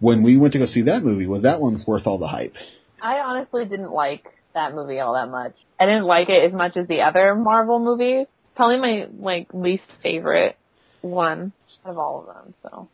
When 0.00 0.22
we 0.22 0.38
went 0.38 0.54
to 0.54 0.58
go 0.58 0.66
see 0.66 0.82
that 0.82 1.02
movie, 1.02 1.26
was 1.26 1.42
that 1.42 1.60
one 1.60 1.84
worth 1.86 2.06
all 2.06 2.18
the 2.18 2.28
hype? 2.28 2.54
I 3.00 3.18
honestly 3.18 3.66
didn't 3.66 3.92
like 3.92 4.24
that 4.54 4.74
movie 4.74 5.00
all 5.00 5.14
that 5.14 5.28
much. 5.30 5.54
I 5.78 5.86
didn't 5.86 6.04
like 6.04 6.28
it 6.28 6.44
as 6.44 6.52
much 6.52 6.76
as 6.76 6.88
the 6.88 7.02
other 7.02 7.34
Marvel 7.34 7.78
movies. 7.78 8.26
Probably 8.54 8.78
my 8.78 9.06
like 9.18 9.48
least 9.52 9.84
favorite 10.02 10.56
one 11.00 11.52
of 11.84 11.98
all 11.98 12.20
of 12.20 12.34
them. 12.34 12.54
So 12.62 12.88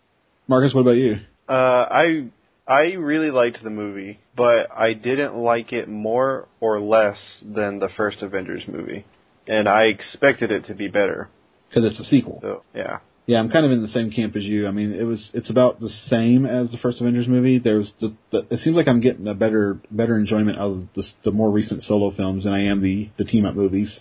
Marcus, 0.47 0.75
what 0.75 0.83
about 0.83 0.93
you? 0.93 1.17
Uh, 1.49 1.53
I 1.53 2.29
I 2.67 2.93
really 2.95 3.31
liked 3.31 3.63
the 3.63 3.71
movie, 3.71 4.21
but 4.37 4.69
I 4.75 4.93
didn't 4.93 5.37
like 5.37 5.73
it 5.73 5.89
more 5.89 6.49
or 6.61 6.81
less 6.81 7.17
than 7.43 7.79
the 7.79 7.89
first 7.97 8.23
Avengers 8.23 8.65
movie, 8.69 9.07
and 9.47 9.69
I 9.69 9.85
expected 9.85 10.51
it 10.51 10.67
to 10.67 10.75
be 10.75 10.89
better. 10.89 11.29
Because 11.69 11.91
it's 11.91 12.01
a 12.01 12.05
sequel. 12.05 12.39
So 12.43 12.63
yeah, 12.75 12.99
Yeah, 13.27 13.41
I'm 13.41 13.51
kind 13.51 13.67
of 13.67 13.73
in 13.73 13.83
the 13.83 13.89
same 13.89 14.11
camp 14.11 14.37
as 14.37 14.45
you. 14.45 14.67
I 14.67 14.71
mean, 14.71 14.95
it 14.95 15.05
was 15.05 15.31
it's 15.35 15.51
about 15.51 15.81
the 15.81 15.91
same 16.09 16.47
as 16.47 16.71
the 16.71 16.79
first 16.79 17.01
Avengers 17.01 17.29
movie. 17.29 17.59
There's 17.59 17.93
the, 18.01 18.15
the 18.33 18.47
it 18.51 18.61
seems 18.61 18.75
like 18.75 18.89
I'm 18.89 19.01
getting 19.01 19.29
a 19.29 19.35
better 19.35 19.79
better 19.91 20.17
enjoyment 20.17 20.57
of 20.57 20.85
the, 20.95 21.05
the 21.25 21.31
more 21.31 21.51
recent 21.51 21.83
solo 21.83 22.11
films 22.11 22.45
than 22.45 22.55
I 22.55 22.65
am 22.65 22.83
the 22.83 23.11
the 23.19 23.25
team 23.25 23.45
up 23.45 23.55
movies. 23.55 24.01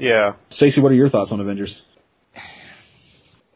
Yeah. 0.00 0.32
Stacey, 0.50 0.80
what 0.80 0.92
are 0.92 0.96
your 0.96 1.10
thoughts 1.10 1.30
on 1.32 1.40
Avengers? 1.40 1.74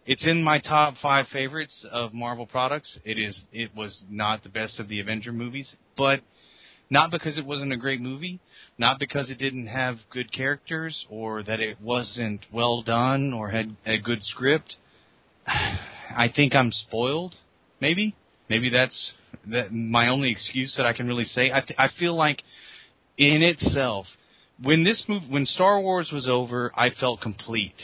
It's 0.07 0.25
in 0.27 0.43
my 0.43 0.59
top 0.59 0.95
five 1.01 1.27
favorites 1.33 1.75
of 1.91 2.13
Marvel 2.13 2.47
products. 2.47 2.99
It 3.05 3.19
is. 3.19 3.39
It 3.53 3.75
was 3.75 4.03
not 4.11 4.43
the 4.43 4.51
best 4.51 4.79
of 4.79 4.89
the 4.89 5.01
Avenger 5.01 5.33
movies, 5.33 5.73
but 5.97 6.21
not 6.91 7.11
because 7.11 7.39
it 7.39 7.47
wasn't 7.47 7.73
a 7.73 7.77
great 7.79 8.01
movie, 8.01 8.39
not 8.77 8.99
because 8.99 9.31
it 9.31 9.39
didn't 9.39 9.69
have 9.69 9.97
good 10.11 10.31
characters 10.31 11.07
or 11.09 11.43
that 11.43 11.59
it 11.61 11.81
wasn't 11.81 12.45
well 12.53 12.83
done 12.83 13.33
or 13.33 13.49
had 13.49 13.75
a 13.87 13.97
good 13.97 14.23
script. 14.23 14.77
I 15.47 16.29
think 16.35 16.55
I'm 16.55 16.71
spoiled. 16.71 17.35
Maybe, 17.81 18.15
maybe 18.51 18.69
that's 18.69 19.13
that 19.47 19.73
my 19.73 20.09
only 20.09 20.31
excuse 20.31 20.75
that 20.77 20.87
I 20.87 20.93
can 20.93 21.07
really 21.07 21.25
say. 21.25 21.51
I 21.51 21.61
th- 21.61 21.79
I 21.79 21.89
feel 21.99 22.15
like 22.15 22.43
in 23.17 23.43
itself, 23.43 24.07
when 24.63 24.85
this 24.85 25.03
move, 25.09 25.23
when 25.29 25.47
Star 25.47 25.81
Wars 25.81 26.11
was 26.13 26.29
over, 26.29 26.73
I 26.77 26.91
felt 26.91 27.21
complete. 27.21 27.75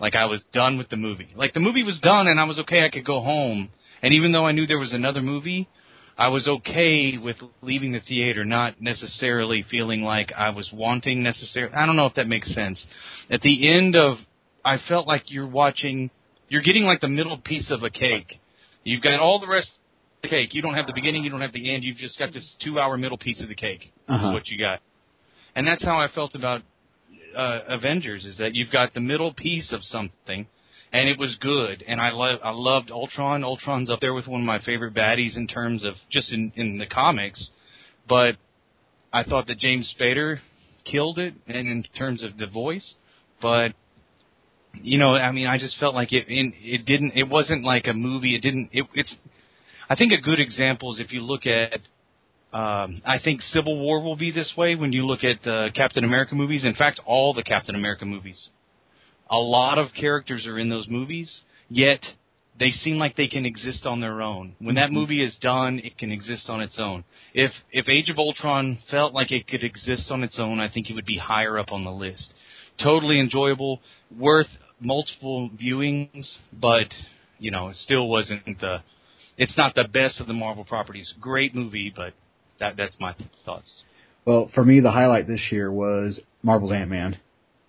Like 0.00 0.14
I 0.14 0.26
was 0.26 0.42
done 0.52 0.78
with 0.78 0.88
the 0.90 0.96
movie. 0.96 1.28
Like 1.34 1.54
the 1.54 1.60
movie 1.60 1.82
was 1.82 1.98
done 2.00 2.28
and 2.28 2.38
I 2.38 2.44
was 2.44 2.58
okay. 2.60 2.84
I 2.84 2.90
could 2.90 3.04
go 3.04 3.20
home. 3.20 3.70
And 4.02 4.14
even 4.14 4.32
though 4.32 4.46
I 4.46 4.52
knew 4.52 4.66
there 4.66 4.78
was 4.78 4.92
another 4.92 5.22
movie, 5.22 5.68
I 6.16 6.28
was 6.28 6.46
okay 6.46 7.18
with 7.18 7.36
leaving 7.62 7.92
the 7.92 8.00
theater, 8.00 8.44
not 8.44 8.80
necessarily 8.80 9.64
feeling 9.70 10.02
like 10.02 10.32
I 10.36 10.50
was 10.50 10.68
wanting 10.72 11.22
necessarily. 11.22 11.74
I 11.74 11.86
don't 11.86 11.96
know 11.96 12.06
if 12.06 12.14
that 12.14 12.28
makes 12.28 12.52
sense. 12.54 12.84
At 13.30 13.40
the 13.40 13.70
end 13.70 13.96
of, 13.96 14.18
I 14.64 14.76
felt 14.88 15.08
like 15.08 15.30
you're 15.30 15.48
watching, 15.48 16.10
you're 16.48 16.62
getting 16.62 16.84
like 16.84 17.00
the 17.00 17.08
middle 17.08 17.38
piece 17.38 17.70
of 17.70 17.82
a 17.82 17.90
cake. 17.90 18.40
You've 18.84 19.02
got 19.02 19.18
all 19.20 19.40
the 19.40 19.48
rest 19.48 19.68
of 19.68 20.22
the 20.22 20.28
cake. 20.28 20.54
You 20.54 20.62
don't 20.62 20.74
have 20.74 20.86
the 20.86 20.92
beginning, 20.92 21.24
you 21.24 21.30
don't 21.30 21.40
have 21.40 21.52
the 21.52 21.74
end. 21.74 21.82
You've 21.82 21.96
just 21.96 22.18
got 22.18 22.32
this 22.32 22.48
two-hour 22.62 22.98
middle 22.98 23.18
piece 23.18 23.40
of 23.40 23.48
the 23.48 23.54
cake. 23.54 23.92
Uh-huh. 24.08 24.28
Is 24.28 24.34
what 24.34 24.48
you 24.48 24.58
got. 24.58 24.80
And 25.54 25.66
that's 25.66 25.84
how 25.84 25.98
I 25.98 26.08
felt 26.14 26.34
about 26.34 26.62
uh, 27.36 27.60
Avengers 27.68 28.24
is 28.24 28.38
that 28.38 28.54
you've 28.54 28.70
got 28.70 28.94
the 28.94 29.00
middle 29.00 29.32
piece 29.34 29.72
of 29.72 29.82
something, 29.82 30.46
and 30.92 31.08
it 31.08 31.18
was 31.18 31.36
good. 31.40 31.84
And 31.86 32.00
I 32.00 32.10
love 32.10 32.40
I 32.42 32.50
loved 32.50 32.90
Ultron. 32.90 33.44
Ultron's 33.44 33.90
up 33.90 34.00
there 34.00 34.14
with 34.14 34.26
one 34.26 34.40
of 34.40 34.46
my 34.46 34.60
favorite 34.60 34.94
baddies 34.94 35.36
in 35.36 35.46
terms 35.46 35.84
of 35.84 35.94
just 36.10 36.32
in 36.32 36.52
in 36.56 36.78
the 36.78 36.86
comics, 36.86 37.48
but 38.08 38.36
I 39.12 39.24
thought 39.24 39.46
that 39.46 39.58
James 39.58 39.92
Spader 39.98 40.38
killed 40.90 41.18
it, 41.18 41.34
and 41.46 41.68
in 41.68 41.84
terms 41.96 42.22
of 42.22 42.38
the 42.38 42.46
voice, 42.46 42.94
but 43.40 43.72
you 44.80 44.98
know, 44.98 45.14
I 45.14 45.32
mean, 45.32 45.46
I 45.46 45.58
just 45.58 45.78
felt 45.78 45.94
like 45.94 46.12
it. 46.12 46.28
In, 46.28 46.54
it 46.60 46.86
didn't. 46.86 47.12
It 47.14 47.28
wasn't 47.28 47.64
like 47.64 47.86
a 47.86 47.92
movie. 47.92 48.34
It 48.34 48.40
didn't. 48.40 48.70
It, 48.72 48.86
it's. 48.94 49.14
I 49.88 49.96
think 49.96 50.12
a 50.12 50.20
good 50.20 50.40
example 50.40 50.94
is 50.94 51.00
if 51.00 51.12
you 51.12 51.20
look 51.20 51.46
at. 51.46 51.80
Um, 52.52 53.00
I 53.06 53.18
think 53.22 53.40
Civil 53.40 53.78
War 53.78 54.02
will 54.02 54.16
be 54.16 54.30
this 54.30 54.52
way 54.56 54.74
when 54.74 54.92
you 54.92 55.06
look 55.06 55.24
at 55.24 55.42
the 55.42 55.70
Captain 55.74 56.04
America 56.04 56.34
movies. 56.34 56.64
In 56.64 56.74
fact, 56.74 57.00
all 57.06 57.32
the 57.32 57.42
Captain 57.42 57.74
America 57.74 58.04
movies. 58.04 58.48
A 59.30 59.38
lot 59.38 59.78
of 59.78 59.88
characters 59.98 60.46
are 60.46 60.58
in 60.58 60.68
those 60.68 60.86
movies, 60.88 61.40
yet 61.70 62.00
they 62.58 62.70
seem 62.70 62.98
like 62.98 63.16
they 63.16 63.28
can 63.28 63.46
exist 63.46 63.86
on 63.86 64.00
their 64.00 64.20
own. 64.20 64.54
When 64.58 64.74
that 64.74 64.92
movie 64.92 65.24
is 65.24 65.34
done, 65.40 65.80
it 65.82 65.96
can 65.96 66.12
exist 66.12 66.50
on 66.50 66.60
its 66.60 66.78
own. 66.78 67.04
If 67.32 67.50
if 67.70 67.88
Age 67.88 68.10
of 68.10 68.18
Ultron 68.18 68.78
felt 68.90 69.14
like 69.14 69.32
it 69.32 69.48
could 69.48 69.64
exist 69.64 70.10
on 70.10 70.22
its 70.22 70.38
own, 70.38 70.60
I 70.60 70.68
think 70.68 70.90
it 70.90 70.94
would 70.94 71.06
be 71.06 71.16
higher 71.16 71.58
up 71.58 71.72
on 71.72 71.84
the 71.84 71.90
list. 71.90 72.34
Totally 72.82 73.18
enjoyable, 73.18 73.80
worth 74.14 74.48
multiple 74.78 75.48
viewings, 75.50 76.26
but 76.52 76.92
you 77.38 77.50
know, 77.50 77.68
it 77.68 77.76
still 77.76 78.08
wasn't 78.08 78.60
the. 78.60 78.82
It's 79.38 79.56
not 79.56 79.74
the 79.74 79.84
best 79.84 80.20
of 80.20 80.26
the 80.26 80.34
Marvel 80.34 80.64
properties. 80.64 81.14
Great 81.18 81.54
movie, 81.54 81.90
but 81.94 82.12
that 82.60 82.76
that's 82.76 82.96
my 83.00 83.14
thoughts. 83.44 83.82
Well, 84.24 84.50
for 84.54 84.64
me, 84.64 84.80
the 84.80 84.90
highlight 84.90 85.26
this 85.26 85.40
year 85.50 85.72
was 85.72 86.20
Marvel's 86.42 86.72
Ant 86.72 86.90
Man. 86.90 87.18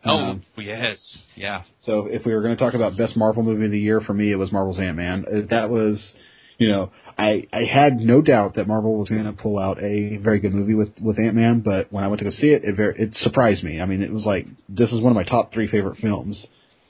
Oh 0.05 0.39
yes, 0.57 0.97
yeah. 1.35 1.63
So 1.83 2.07
if 2.07 2.25
we 2.25 2.33
were 2.33 2.41
going 2.41 2.55
to 2.55 2.61
talk 2.61 2.73
about 2.73 2.97
best 2.97 3.15
Marvel 3.15 3.41
movie 3.41 3.65
of 3.65 3.71
the 3.71 3.79
year, 3.79 4.01
for 4.01 4.13
me, 4.13 4.31
it 4.31 4.35
was 4.35 4.51
Marvel's 4.51 4.79
Ant 4.79 4.97
Man. 4.97 5.25
That 5.49 5.69
was, 5.69 6.11
you 6.57 6.67
know, 6.67 6.91
I 7.17 7.47
I 7.53 7.63
had 7.63 7.97
no 7.97 8.21
doubt 8.21 8.55
that 8.55 8.67
Marvel 8.67 8.99
was 8.99 9.07
going 9.09 9.23
to 9.23 9.31
pull 9.31 9.57
out 9.57 9.81
a 9.81 10.17
very 10.17 10.39
good 10.39 10.53
movie 10.53 10.73
with 10.73 10.89
with 11.01 11.19
Ant 11.19 11.35
Man, 11.35 11.61
but 11.61 11.91
when 11.91 12.03
I 12.03 12.07
went 12.07 12.19
to 12.19 12.25
go 12.25 12.31
see 12.31 12.47
it, 12.47 12.65
it 12.65 12.75
very 12.75 12.95
it 12.99 13.15
surprised 13.15 13.63
me. 13.63 13.79
I 13.79 13.85
mean, 13.85 14.01
it 14.01 14.11
was 14.11 14.25
like 14.25 14.45
this 14.67 14.91
is 14.91 14.99
one 15.01 15.11
of 15.11 15.15
my 15.15 15.23
top 15.23 15.53
three 15.53 15.69
favorite 15.69 15.97
films. 15.99 16.45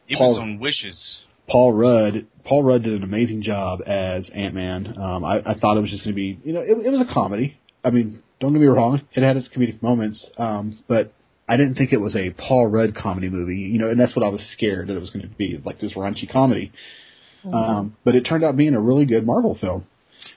It 0.08 0.18
Paul- 0.18 0.32
was 0.32 0.40
on 0.40 0.60
wishes. 0.60 1.20
Paul 1.48 1.74
Rudd, 1.74 2.26
Paul 2.46 2.64
Rudd 2.64 2.84
did 2.84 2.94
an 2.94 3.04
amazing 3.04 3.44
job 3.44 3.80
as 3.86 4.30
Ant 4.34 4.56
Man. 4.56 4.96
Um, 4.98 5.26
I, 5.26 5.40
I 5.40 5.60
thought 5.60 5.76
it 5.76 5.82
was 5.82 5.90
just 5.90 6.04
going 6.04 6.14
to 6.14 6.16
be, 6.16 6.40
you 6.44 6.54
know, 6.54 6.62
it, 6.62 6.72
it 6.72 6.90
was 6.90 7.06
a 7.08 7.14
comedy. 7.14 7.60
I 7.84 7.90
mean, 7.90 8.22
don't 8.40 8.54
get 8.54 8.60
me 8.62 8.68
wrong, 8.68 9.02
it 9.14 9.24
had 9.24 9.38
its 9.38 9.48
comedic 9.50 9.82
moments, 9.82 10.26
um, 10.38 10.80
but 10.88 11.14
I 11.48 11.58
didn't 11.58 11.76
think 11.76 11.92
it 11.92 12.00
was 12.00 12.16
a 12.16 12.32
Paul 12.32 12.68
Rudd 12.68 12.96
comedy 12.96 13.30
movie, 13.30 13.58
you 13.58 13.80
know, 13.80 13.90
and 13.90 14.00
that's 14.00 14.16
what 14.16 14.26
I 14.26 14.30
was 14.30 14.44
scared 14.54 14.88
that 14.88 14.96
it 14.96 15.02
was 15.02 15.10
going 15.10 15.28
to 15.28 15.36
be, 15.36 15.60
like 15.64 15.80
this 15.80 15.94
raunchy 15.94 16.32
comedy. 16.32 16.72
Um, 17.46 17.98
but 18.06 18.16
it 18.16 18.22
turned 18.22 18.44
out 18.44 18.56
being 18.56 18.74
a 18.74 18.80
really 18.80 19.06
good 19.06 19.26
Marvel 19.26 19.58
film. 19.60 19.86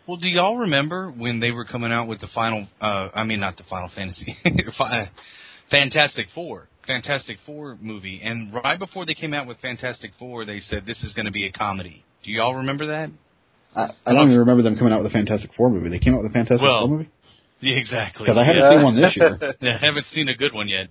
Well, 0.08 0.16
do 0.16 0.28
y'all 0.28 0.56
remember 0.56 1.10
when 1.10 1.38
they 1.38 1.52
were 1.52 1.64
coming 1.64 1.92
out 1.92 2.08
with 2.08 2.20
the 2.20 2.26
final? 2.34 2.66
Uh, 2.80 3.08
I 3.14 3.22
mean, 3.22 3.38
not 3.38 3.56
the 3.56 3.62
Final 3.70 3.88
Fantasy, 3.94 4.36
Fi- 4.78 5.10
Fantastic 5.70 6.26
Four, 6.34 6.68
Fantastic 6.86 7.38
Four 7.46 7.78
movie, 7.80 8.20
and 8.22 8.52
right 8.52 8.78
before 8.78 9.06
they 9.06 9.14
came 9.14 9.32
out 9.32 9.46
with 9.46 9.58
Fantastic 9.58 10.10
Four, 10.18 10.44
they 10.44 10.58
said 10.58 10.84
this 10.86 11.00
is 11.04 11.12
going 11.12 11.26
to 11.26 11.32
be 11.32 11.46
a 11.46 11.52
comedy. 11.52 12.04
Do 12.24 12.32
y'all 12.32 12.56
remember 12.56 12.88
that? 12.88 13.10
I, 13.76 13.90
I 14.04 14.12
don't 14.12 14.28
even 14.28 14.40
remember 14.40 14.62
them 14.62 14.76
coming 14.76 14.92
out 14.92 15.02
with 15.02 15.12
a 15.12 15.14
Fantastic 15.14 15.50
Four 15.56 15.70
movie. 15.70 15.88
They 15.88 16.00
came 16.00 16.14
out 16.14 16.22
with 16.22 16.32
a 16.32 16.34
Fantastic 16.34 16.62
Well, 16.62 16.88
Four 16.88 16.98
movie 16.98 17.10
Yeah, 17.60 17.76
exactly. 17.76 18.24
because 18.24 18.38
I 18.38 18.44
haven't 18.44 18.62
Yeah. 18.62 18.70
seen 18.70 18.82
one 18.82 18.96
this 18.96 19.16
year. 19.16 19.38
I 19.62 19.78
haven't 19.84 20.06
seen 20.12 20.28
a 20.28 20.34
good 20.34 20.52
one 20.52 20.68
yet. 20.68 20.88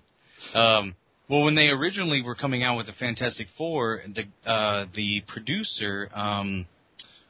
Um, 0.53 0.95
well, 1.29 1.41
when 1.41 1.55
they 1.55 1.67
originally 1.67 2.21
were 2.21 2.35
coming 2.35 2.63
out 2.63 2.77
with 2.77 2.85
the 2.87 2.93
Fantastic 2.93 3.47
Four, 3.57 4.01
the 4.13 4.49
uh, 4.49 4.85
the 4.95 5.21
producer 5.27 6.09
um, 6.13 6.65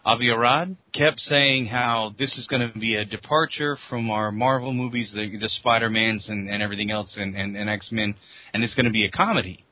Avi 0.05 0.29
Arad 0.29 0.75
kept 0.93 1.19
saying 1.21 1.65
how 1.67 2.13
this 2.19 2.35
is 2.37 2.45
going 2.47 2.71
to 2.71 2.77
be 2.77 2.95
a 2.95 3.05
departure 3.05 3.77
from 3.89 4.11
our 4.11 4.31
Marvel 4.31 4.73
movies, 4.73 5.11
the, 5.15 5.37
the 5.39 5.49
Spider 5.49 5.89
Mans 5.89 6.27
and, 6.29 6.49
and 6.49 6.61
everything 6.61 6.91
else, 6.91 7.15
and, 7.17 7.35
and, 7.35 7.55
and 7.57 7.69
X 7.69 7.87
Men, 7.91 8.15
and 8.53 8.63
it's 8.63 8.75
going 8.75 8.85
to 8.85 8.91
be 8.91 9.05
a 9.05 9.09
comedy. 9.09 9.63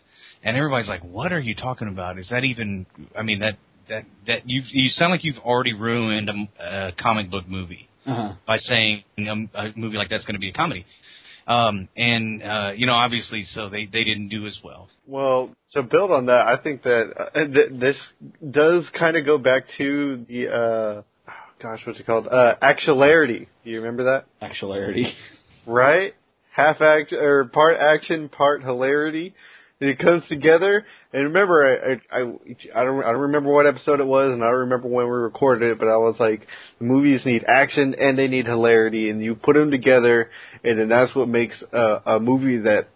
And 0.44 0.58
everybody's 0.58 0.88
like, 0.90 1.04
"What 1.04 1.32
are 1.32 1.40
you 1.40 1.56
talking 1.56 1.88
about? 1.88 2.18
Is 2.18 2.28
that 2.30 2.44
even? 2.44 2.86
I 3.18 3.22
mean, 3.24 3.40
that 3.40 3.58
that 3.90 4.04
that 4.28 4.40
you 4.50 4.62
you 4.72 4.90
sound 4.90 5.12
like 5.12 5.24
you've 5.24 5.38
already 5.38 5.74
ruined 5.74 6.30
a, 6.30 6.88
a 6.88 6.92
comic 6.94 7.30
book 7.30 7.48
movie." 7.48 7.88
Uh-huh. 8.06 8.34
by 8.46 8.58
saying 8.58 9.04
a, 9.18 9.60
a 9.60 9.74
movie 9.76 9.98
like 9.98 10.10
that's 10.10 10.26
going 10.26 10.36
to 10.36 10.40
be 10.40 10.50
a 10.50 10.54
comedy. 10.54 10.86
Um, 11.48 11.90
and 11.98 12.42
uh, 12.42 12.72
you 12.76 12.86
know, 12.86 12.94
obviously, 12.94 13.46
so 13.54 13.70
they 13.70 13.86
they 13.86 14.04
didn't 14.04 14.30
do 14.30 14.46
as 14.46 14.58
well. 14.64 14.88
Well, 15.08 15.50
to 15.74 15.84
build 15.84 16.12
on 16.12 16.28
that, 16.28 16.48
I 16.48 16.58
think 16.58 16.84
that 16.84 17.14
uh, 17.18 17.46
th- 17.46 17.80
this 17.80 17.98
does 18.50 18.90
kind 18.98 19.18
of 19.18 19.26
go 19.26 19.38
back 19.38 19.64
to 19.78 20.26
the, 20.30 20.48
uh, 20.48 20.54
oh, 20.56 21.04
gosh, 21.62 21.82
what's 21.86 22.00
it 22.00 22.06
called? 22.06 22.28
Uh, 22.28 22.56
actuality. 22.62 23.48
Do 23.64 23.70
you 23.70 23.80
remember 23.80 24.06
that? 24.06 24.26
Actuality. 24.42 25.06
Right? 25.68 26.14
Half 26.56 26.82
act 26.82 27.14
or 27.14 27.46
part 27.46 27.78
action, 27.78 28.30
part 28.30 28.64
hilarity. 28.64 29.34
And 29.84 29.92
it 29.92 30.00
comes 30.00 30.24
together. 30.30 30.86
And 31.12 31.24
remember, 31.26 32.00
I, 32.10 32.16
I 32.16 32.22
I 32.22 32.86
don't 32.86 33.04
I 33.04 33.12
don't 33.12 33.22
remember 33.22 33.52
what 33.52 33.68
episode 33.68 34.00
it 34.00 34.08
was, 34.08 34.32
and 34.32 34.42
I 34.42 34.48
don't 34.48 34.60
remember 34.62 34.88
when 34.88 35.06
we 35.06 35.12
recorded 35.12 35.72
it, 35.72 35.78
but 35.78 35.90
I 35.90 35.98
was 35.98 36.16
like, 36.22 36.48
movies 36.80 37.20
need 37.26 37.44
action 37.46 37.94
and 38.00 38.18
they 38.18 38.30
need 38.30 38.46
hilarity, 38.46 39.10
and 39.10 39.22
you 39.22 39.36
put 39.36 39.58
them 39.58 39.72
together, 39.72 40.30
and 40.64 40.80
then 40.80 40.88
that's 40.88 41.14
what 41.14 41.28
makes 41.28 41.62
a, 41.74 42.00
a 42.06 42.20
movie 42.22 42.60
that 42.60 42.88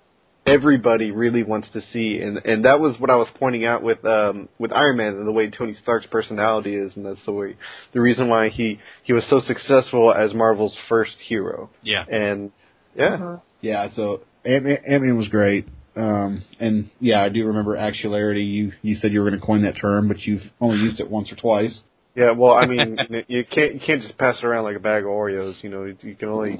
everybody 0.45 1.11
really 1.11 1.43
wants 1.43 1.67
to 1.73 1.81
see. 1.91 2.21
And 2.21 2.37
and 2.37 2.63
that 2.63 2.79
was 2.79 2.95
what 2.99 3.09
I 3.09 3.17
was 3.17 3.27
pointing 3.37 3.65
out 3.65 3.83
with 3.83 4.05
um 4.05 4.47
with 4.57 4.71
Iron 4.71 4.95
Man 4.95 5.15
and 5.15 5.27
the 5.27 5.33
way 5.33 5.49
Tony 5.49 5.75
Stark's 5.83 6.07
personality 6.07 6.73
is, 6.73 6.93
and 6.95 7.05
that's 7.05 7.25
the 7.25 7.33
way 7.33 7.57
the 7.93 7.99
reason 7.99 8.29
why 8.29 8.47
he 8.47 8.79
he 9.03 9.11
was 9.11 9.25
so 9.29 9.41
successful 9.41 10.13
as 10.13 10.33
Marvel's 10.33 10.77
first 10.87 11.17
hero. 11.27 11.69
Yeah. 11.83 12.05
And 12.09 12.53
yeah. 12.95 13.17
Mhm. 13.17 13.41
Yeah, 13.59 13.89
so 13.93 14.21
Ant 14.45 14.63
Man 14.63 15.17
was 15.17 15.27
great. 15.27 15.67
Um, 15.97 16.43
and 16.59 16.91
yeah, 16.99 17.23
I 17.23 17.29
do 17.29 17.45
remember 17.45 17.75
actuality. 17.75 18.41
You 18.41 18.71
you 18.81 18.95
said 18.95 19.11
you 19.11 19.21
were 19.21 19.29
going 19.29 19.39
to 19.39 19.45
coin 19.45 19.63
that 19.63 19.79
term, 19.81 20.07
but 20.07 20.19
you've 20.19 20.43
only 20.61 20.77
used 20.77 20.99
it 20.99 21.09
once 21.09 21.31
or 21.31 21.35
twice. 21.35 21.81
Yeah, 22.15 22.31
well, 22.31 22.53
I 22.53 22.65
mean, 22.65 22.97
you 23.27 23.43
can't 23.45 23.75
you 23.75 23.79
can't 23.85 24.01
just 24.01 24.17
pass 24.17 24.37
it 24.37 24.45
around 24.45 24.63
like 24.63 24.75
a 24.75 24.79
bag 24.79 25.03
of 25.03 25.09
Oreos. 25.09 25.63
You 25.63 25.69
know, 25.69 25.85
you 25.85 26.15
can 26.15 26.29
only 26.29 26.57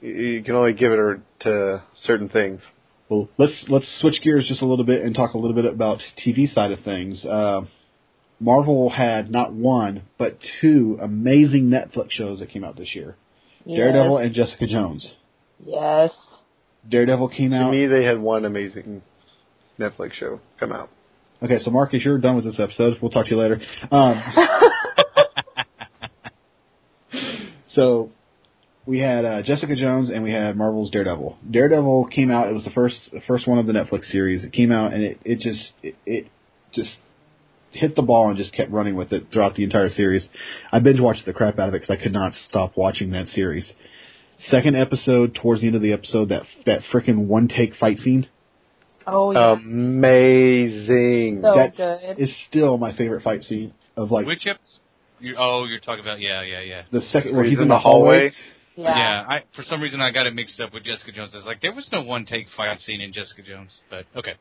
you 0.00 0.42
can 0.44 0.54
only 0.54 0.72
give 0.72 0.92
it 0.92 1.20
to 1.40 1.82
certain 2.04 2.28
things. 2.28 2.60
Well, 3.08 3.28
let's 3.38 3.64
let's 3.68 3.86
switch 4.00 4.20
gears 4.22 4.46
just 4.48 4.62
a 4.62 4.66
little 4.66 4.84
bit 4.84 5.02
and 5.02 5.14
talk 5.14 5.34
a 5.34 5.38
little 5.38 5.54
bit 5.54 5.64
about 5.64 6.00
TV 6.26 6.52
side 6.52 6.72
of 6.72 6.80
things. 6.80 7.24
Uh, 7.24 7.62
Marvel 8.40 8.90
had 8.90 9.30
not 9.30 9.52
one 9.52 10.02
but 10.18 10.38
two 10.60 10.98
amazing 11.00 11.70
Netflix 11.70 12.10
shows 12.10 12.40
that 12.40 12.50
came 12.50 12.64
out 12.64 12.76
this 12.76 12.94
year: 12.94 13.16
Daredevil 13.66 14.18
and 14.18 14.34
Jessica 14.34 14.66
Jones. 14.66 15.12
Yes. 15.64 16.10
Daredevil 16.88 17.28
came 17.28 17.52
out. 17.52 17.70
To 17.70 17.76
me, 17.76 17.86
they 17.86 18.04
had 18.04 18.20
one 18.20 18.44
amazing 18.44 19.02
Netflix 19.78 20.12
show 20.14 20.40
come 20.58 20.72
out. 20.72 20.90
Okay, 21.42 21.58
so 21.60 21.70
Marcus, 21.70 22.02
you're 22.04 22.18
done 22.18 22.36
with 22.36 22.44
this 22.44 22.60
episode. 22.60 22.98
We'll 23.02 23.10
talk 23.10 23.26
to 23.26 23.32
you 23.32 23.38
later. 23.38 23.60
Um, 23.90 24.22
so 27.74 28.10
we 28.86 29.00
had 29.00 29.24
uh, 29.24 29.42
Jessica 29.42 29.74
Jones 29.74 30.10
and 30.10 30.22
we 30.22 30.32
had 30.32 30.56
Marvel's 30.56 30.90
Daredevil. 30.90 31.38
Daredevil 31.50 32.08
came 32.14 32.30
out. 32.30 32.48
It 32.48 32.54
was 32.54 32.64
the 32.64 32.70
first 32.70 32.98
the 33.12 33.20
first 33.26 33.48
one 33.48 33.58
of 33.58 33.66
the 33.66 33.72
Netflix 33.72 34.04
series. 34.04 34.44
It 34.44 34.52
came 34.52 34.70
out 34.70 34.92
and 34.92 35.02
it 35.02 35.18
it 35.24 35.40
just 35.40 35.72
it, 35.82 35.96
it 36.06 36.26
just 36.72 36.90
hit 37.72 37.96
the 37.96 38.02
ball 38.02 38.28
and 38.28 38.36
just 38.36 38.52
kept 38.52 38.70
running 38.70 38.94
with 38.94 39.12
it 39.12 39.24
throughout 39.32 39.54
the 39.54 39.64
entire 39.64 39.88
series. 39.88 40.26
I 40.70 40.78
binge 40.78 41.00
watched 41.00 41.24
the 41.26 41.32
crap 41.32 41.58
out 41.58 41.68
of 41.68 41.74
it 41.74 41.80
because 41.80 41.98
I 41.98 42.02
could 42.02 42.12
not 42.12 42.32
stop 42.48 42.76
watching 42.76 43.10
that 43.12 43.28
series. 43.28 43.72
Second 44.48 44.76
episode, 44.76 45.34
towards 45.40 45.60
the 45.60 45.68
end 45.68 45.76
of 45.76 45.82
the 45.82 45.92
episode, 45.92 46.30
that 46.30 46.42
that 46.66 46.80
freaking 46.92 47.26
one 47.28 47.48
take 47.48 47.74
fight 47.76 47.98
scene. 47.98 48.28
Oh 49.06 49.30
yeah. 49.32 49.52
Amazing. 49.52 51.40
so 51.42 51.54
that 51.56 51.76
good. 51.76 52.18
is 52.18 52.30
still 52.48 52.76
my 52.78 52.94
favorite 52.96 53.22
fight 53.22 53.42
scene 53.44 53.72
of 53.96 54.10
like 54.10 54.26
Which 54.26 54.46
episode? 54.46 54.80
You, 55.20 55.36
oh, 55.38 55.64
you're 55.68 55.78
talking 55.80 56.00
about 56.04 56.20
yeah, 56.20 56.42
yeah, 56.42 56.60
yeah. 56.62 56.82
the 56.90 57.00
second 57.12 57.32
where 57.32 57.42
Where 57.42 57.50
he's 57.50 57.60
in 57.60 57.68
the 57.68 57.78
hallway. 57.78 58.32
yeah. 58.74 58.96
Yeah, 58.96 59.24
I 59.28 59.38
for 59.54 59.62
some 59.62 59.80
reason 59.80 60.00
I 60.00 60.10
got 60.10 60.26
it 60.26 60.34
mixed 60.34 60.60
up 60.60 60.72
with 60.74 60.82
Jessica 60.84 61.12
Jones. 61.12 61.30
I 61.34 61.36
was 61.36 61.46
like, 61.46 61.60
there 61.60 61.72
was 61.74 61.88
no 61.92 62.02
one 62.02 62.24
take 62.24 62.46
fight 62.56 62.80
scene 62.80 63.00
in 63.00 63.12
Jessica 63.12 63.42
Jones, 63.42 63.70
but 63.90 64.06
okay, 64.16 64.32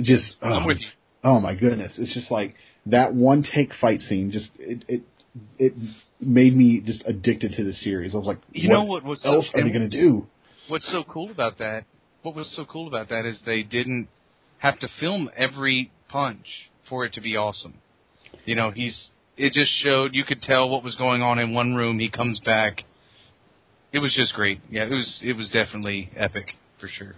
Just 0.00 0.36
oh, 0.42 0.48
I'm 0.52 0.66
with 0.66 0.78
you. 0.80 0.88
oh 1.24 1.40
my 1.40 1.54
goodness, 1.54 1.94
it's 1.98 2.14
just 2.14 2.30
like 2.30 2.54
that 2.86 3.12
one 3.14 3.42
take 3.42 3.72
fight 3.80 4.00
scene. 4.00 4.30
Just 4.30 4.50
it 4.58 4.84
it 4.86 5.02
it 5.58 5.72
made 6.20 6.54
me 6.56 6.80
just 6.80 7.02
addicted 7.06 7.52
to 7.56 7.64
the 7.64 7.72
series. 7.74 8.14
I 8.14 8.18
was 8.18 8.26
like, 8.26 8.38
You 8.52 8.68
know 8.68 8.84
what 8.84 9.04
was 9.04 9.22
so- 9.22 9.34
else 9.34 9.50
are 9.54 9.62
they 9.62 9.70
going 9.70 9.88
to 9.88 9.96
do? 10.00 10.26
What's 10.68 10.90
so 10.90 11.02
cool 11.04 11.30
about 11.30 11.58
that? 11.58 11.84
What 12.22 12.34
was 12.34 12.50
so 12.54 12.64
cool 12.64 12.88
about 12.88 13.08
that 13.08 13.24
is 13.24 13.40
they 13.46 13.62
didn't 13.62 14.08
have 14.58 14.78
to 14.80 14.88
film 15.00 15.30
every 15.36 15.90
punch 16.08 16.46
for 16.88 17.04
it 17.04 17.14
to 17.14 17.20
be 17.20 17.36
awesome. 17.36 17.74
You 18.44 18.54
know, 18.56 18.70
he's 18.70 19.10
it 19.36 19.52
just 19.52 19.70
showed 19.82 20.14
you 20.14 20.24
could 20.24 20.42
tell 20.42 20.68
what 20.68 20.82
was 20.82 20.96
going 20.96 21.22
on 21.22 21.38
in 21.38 21.54
one 21.54 21.74
room. 21.74 21.98
He 22.00 22.10
comes 22.10 22.40
back. 22.40 22.82
It 23.92 24.00
was 24.00 24.12
just 24.14 24.34
great. 24.34 24.60
Yeah, 24.70 24.84
it 24.84 24.90
was 24.90 25.18
it 25.22 25.34
was 25.34 25.48
definitely 25.50 26.10
epic 26.16 26.56
for 26.80 26.88
sure. 26.88 27.14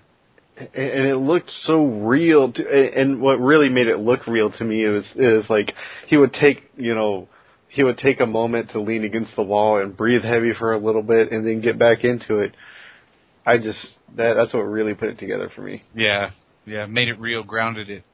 and 0.56 0.68
and 0.90 1.06
it 1.08 1.16
looked 1.16 1.50
so 1.64 1.84
real. 1.84 2.52
To, 2.52 2.92
and 2.96 3.20
what 3.20 3.40
really 3.40 3.68
made 3.70 3.88
it 3.88 3.98
look 3.98 4.26
real 4.26 4.50
to 4.52 4.64
me 4.64 4.84
is 4.84 5.04
is 5.16 5.48
like 5.50 5.72
he 6.06 6.16
would 6.16 6.32
take 6.34 6.62
you 6.76 6.94
know 6.94 7.28
he 7.70 7.84
would 7.84 7.98
take 7.98 8.20
a 8.20 8.26
moment 8.26 8.70
to 8.70 8.80
lean 8.80 9.04
against 9.04 9.34
the 9.36 9.42
wall 9.42 9.80
and 9.80 9.96
breathe 9.96 10.22
heavy 10.22 10.52
for 10.58 10.72
a 10.72 10.78
little 10.78 11.02
bit 11.02 11.30
and 11.32 11.46
then 11.46 11.60
get 11.60 11.78
back 11.78 12.04
into 12.04 12.38
it. 12.38 12.54
I 13.46 13.58
just 13.58 13.78
that 14.16 14.34
that's 14.34 14.52
what 14.52 14.60
really 14.60 14.94
put 14.94 15.08
it 15.08 15.18
together 15.18 15.50
for 15.54 15.62
me. 15.62 15.82
Yeah, 15.94 16.30
yeah, 16.66 16.86
made 16.86 17.08
it 17.08 17.18
real, 17.18 17.42
grounded 17.42 17.88
it. 17.88 18.04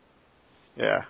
Yeah. 0.77 1.05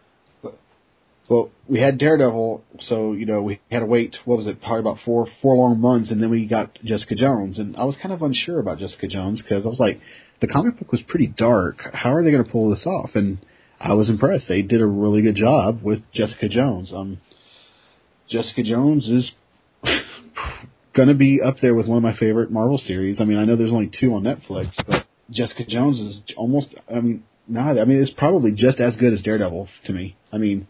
Well, 1.29 1.50
we 1.69 1.81
had 1.81 1.99
Daredevil, 1.99 2.62
so 2.83 3.12
you 3.12 3.26
know 3.26 3.43
we 3.43 3.61
had 3.71 3.81
to 3.81 3.87
wait. 3.87 4.17
What 4.25 4.38
was 4.38 4.47
it? 4.47 4.61
Probably 4.61 4.79
about 4.79 4.99
four 5.05 5.26
four 5.43 5.57
long 5.57 5.81
months, 5.81 6.11
and 6.12 6.23
then 6.23 6.31
we 6.31 6.47
got 6.47 6.79
Jessica 6.85 7.17
Jones. 7.17 7.59
And 7.59 7.76
I 7.76 7.85
was 7.85 7.97
kind 8.00 8.15
of 8.15 8.23
unsure 8.23 8.61
about 8.61 8.79
Jessica 8.79 9.09
Jones 9.09 9.43
because 9.43 9.67
I 9.67 9.69
was 9.69 9.81
like, 9.81 9.99
the 10.41 10.47
comic 10.47 10.79
book 10.79 10.93
was 10.93 11.03
pretty 11.09 11.26
dark. 11.26 11.79
How 11.93 12.15
are 12.15 12.23
they 12.23 12.31
going 12.31 12.45
to 12.45 12.50
pull 12.50 12.71
this 12.71 12.87
off? 12.87 13.11
And 13.15 13.38
I 13.81 13.95
was 13.95 14.09
impressed. 14.09 14.47
They 14.49 14.62
did 14.62 14.81
a 14.81 14.87
really 14.87 15.23
good 15.23 15.35
job 15.35 15.83
with 15.83 15.99
Jessica 16.15 16.49
Jones. 16.49 16.93
Um, 16.95 17.19
Jessica 18.28 18.62
Jones 18.62 19.09
is 19.09 19.33
going 20.95 21.09
to 21.09 21.14
be 21.14 21.40
up 21.45 21.56
there 21.62 21.75
with 21.75 21.87
one 21.87 21.99
of 21.99 22.02
my 22.02 22.16
favorite 22.16 22.50
Marvel 22.50 22.78
series. 22.78 23.21
I 23.21 23.25
mean, 23.25 23.38
I 23.38 23.45
know 23.45 23.56
there's 23.56 23.71
only 23.71 23.90
two 24.00 24.14
on 24.14 24.23
Netflix, 24.23 24.73
but 24.88 25.06
Jessica 25.30 25.64
Jones 25.66 25.99
is 25.99 26.21
almost. 26.37 26.75
I 26.90 27.00
mean, 27.00 27.25
not. 27.47 27.78
I 27.78 27.85
mean, 27.85 28.02
it's 28.02 28.12
probably 28.12 28.52
just 28.52 28.80
as 28.80 28.97
good 28.97 29.12
as 29.12 29.23
Daredevil 29.23 29.68
to 29.87 29.92
me. 29.92 30.16
I 30.33 30.38
mean, 30.38 30.66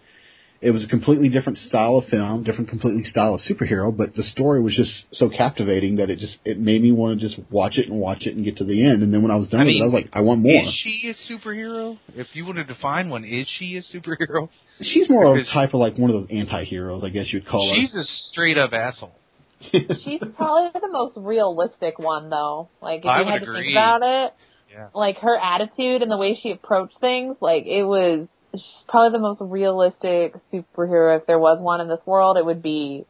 it 0.61 0.71
was 0.71 0.85
a 0.85 0.89
completely 0.89 1.29
different 1.29 1.59
style 1.59 1.97
of 1.97 2.07
film, 2.07 2.43
different 2.43 2.69
completely 2.69 3.05
style 3.05 3.35
of 3.35 3.41
superhero, 3.41 3.97
but 3.97 4.15
the 4.15 4.23
story 4.23 4.61
was 4.63 4.75
just 4.75 4.91
so 5.13 5.29
captivating 5.29 5.97
that 5.97 6.11
it 6.11 6.19
just 6.19 6.37
it 6.45 6.59
made 6.59 6.83
me 6.83 6.93
want 6.93 7.21
to 7.21 7.29
just 7.29 7.39
watch 7.51 7.77
it 7.77 7.89
and 7.89 8.01
watch 8.01 8.23
it 8.23 8.35
and 8.35 8.45
get 8.45 8.57
to 8.57 8.65
the 8.65 8.85
end. 8.85 9.03
And 9.03 9.13
then 9.13 9.23
when 9.23 9.31
I 9.31 9.37
was 9.37 9.49
done 9.49 9.61
I 9.61 9.65
with 9.65 9.69
mean, 9.69 9.83
it, 9.83 9.85
I 9.85 9.87
was 9.87 9.95
like, 9.95 10.09
I 10.13 10.21
want 10.23 10.41
more. 10.41 10.65
Is 10.65 10.75
she 10.83 11.15
a 11.15 11.33
superhero? 11.33 11.99
If 12.15 12.29
you 12.35 12.47
were 12.47 12.55
to 12.55 12.65
define 12.65 13.11
one, 13.11 13.25
is 13.25 13.47
she 13.59 13.77
a 13.77 13.83
superhero? 13.83 14.49
She's 14.81 15.09
more 15.09 15.25
of 15.25 15.37
a 15.37 15.45
type 15.53 15.73
of 15.75 15.81
like 15.81 15.97
one 15.97 16.11
of 16.11 16.17
those 16.17 16.29
anti-heroes, 16.31 17.03
I 17.05 17.09
guess 17.09 17.33
you'd 17.33 17.47
call 17.47 17.75
She's 17.75 17.95
a 17.95 18.05
straight 18.31 18.59
up 18.59 18.73
asshole. 18.73 19.15
She's 19.73 20.21
probably 20.37 20.71
the 20.81 20.89
most 20.91 21.17
realistic 21.17 21.99
one, 21.99 22.29
though. 22.29 22.69
Like, 22.83 23.01
if 23.01 23.07
I 23.07 23.21
you 23.21 23.25
would 23.25 23.33
had 23.33 23.41
to 23.47 23.53
think 23.55 23.73
about 23.73 24.03
it, 24.03 24.35
Yeah. 24.71 24.89
like 24.95 25.17
her 25.19 25.37
attitude 25.39 26.03
and 26.03 26.11
the 26.11 26.19
way 26.19 26.39
she 26.41 26.51
approached 26.51 26.99
things, 27.01 27.37
like 27.41 27.65
it 27.67 27.85
was 27.85 28.29
she's 28.53 28.63
probably 28.89 29.17
the 29.17 29.23
most 29.23 29.41
realistic 29.41 30.35
superhero. 30.53 31.19
If 31.19 31.27
there 31.27 31.39
was 31.39 31.61
one 31.61 31.81
in 31.81 31.89
this 31.89 32.05
world, 32.05 32.37
it 32.37 32.45
would 32.45 32.63
be 32.63 33.07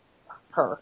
her. 0.53 0.79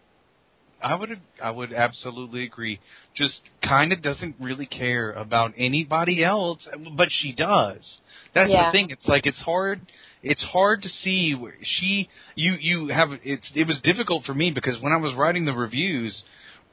I 0.83 0.95
would 0.97 1.19
I 1.43 1.51
would 1.51 1.73
absolutely 1.73 2.45
agree. 2.45 2.79
Just 3.17 3.41
kind 3.67 3.91
of 3.95 4.03
doesn't 4.03 4.37
really 4.39 4.67
care 4.67 5.13
about 5.13 5.55
anybody 5.57 6.23
else, 6.23 6.69
but 6.95 7.09
she 7.11 7.33
does. 7.33 7.99
That's 8.35 8.51
Yeah. 8.51 8.67
the 8.67 8.73
thing. 8.73 8.91
It's 8.91 9.09
like 9.09 9.25
it's 9.25 9.41
hard. 9.41 9.81
It's 10.25 10.43
hard 10.43 10.83
to 10.83 10.89
see 10.89 11.35
where 11.35 11.55
she. 11.63 12.09
You 12.35 12.55
you 12.61 12.89
have 12.89 13.09
it's. 13.23 13.49
It 13.55 13.67
was 13.67 13.81
difficult 13.83 14.25
for 14.25 14.35
me 14.35 14.51
because 14.51 14.81
when 14.81 14.93
I 14.93 14.97
was 14.97 15.15
writing 15.15 15.45
the 15.45 15.53
reviews, 15.53 16.23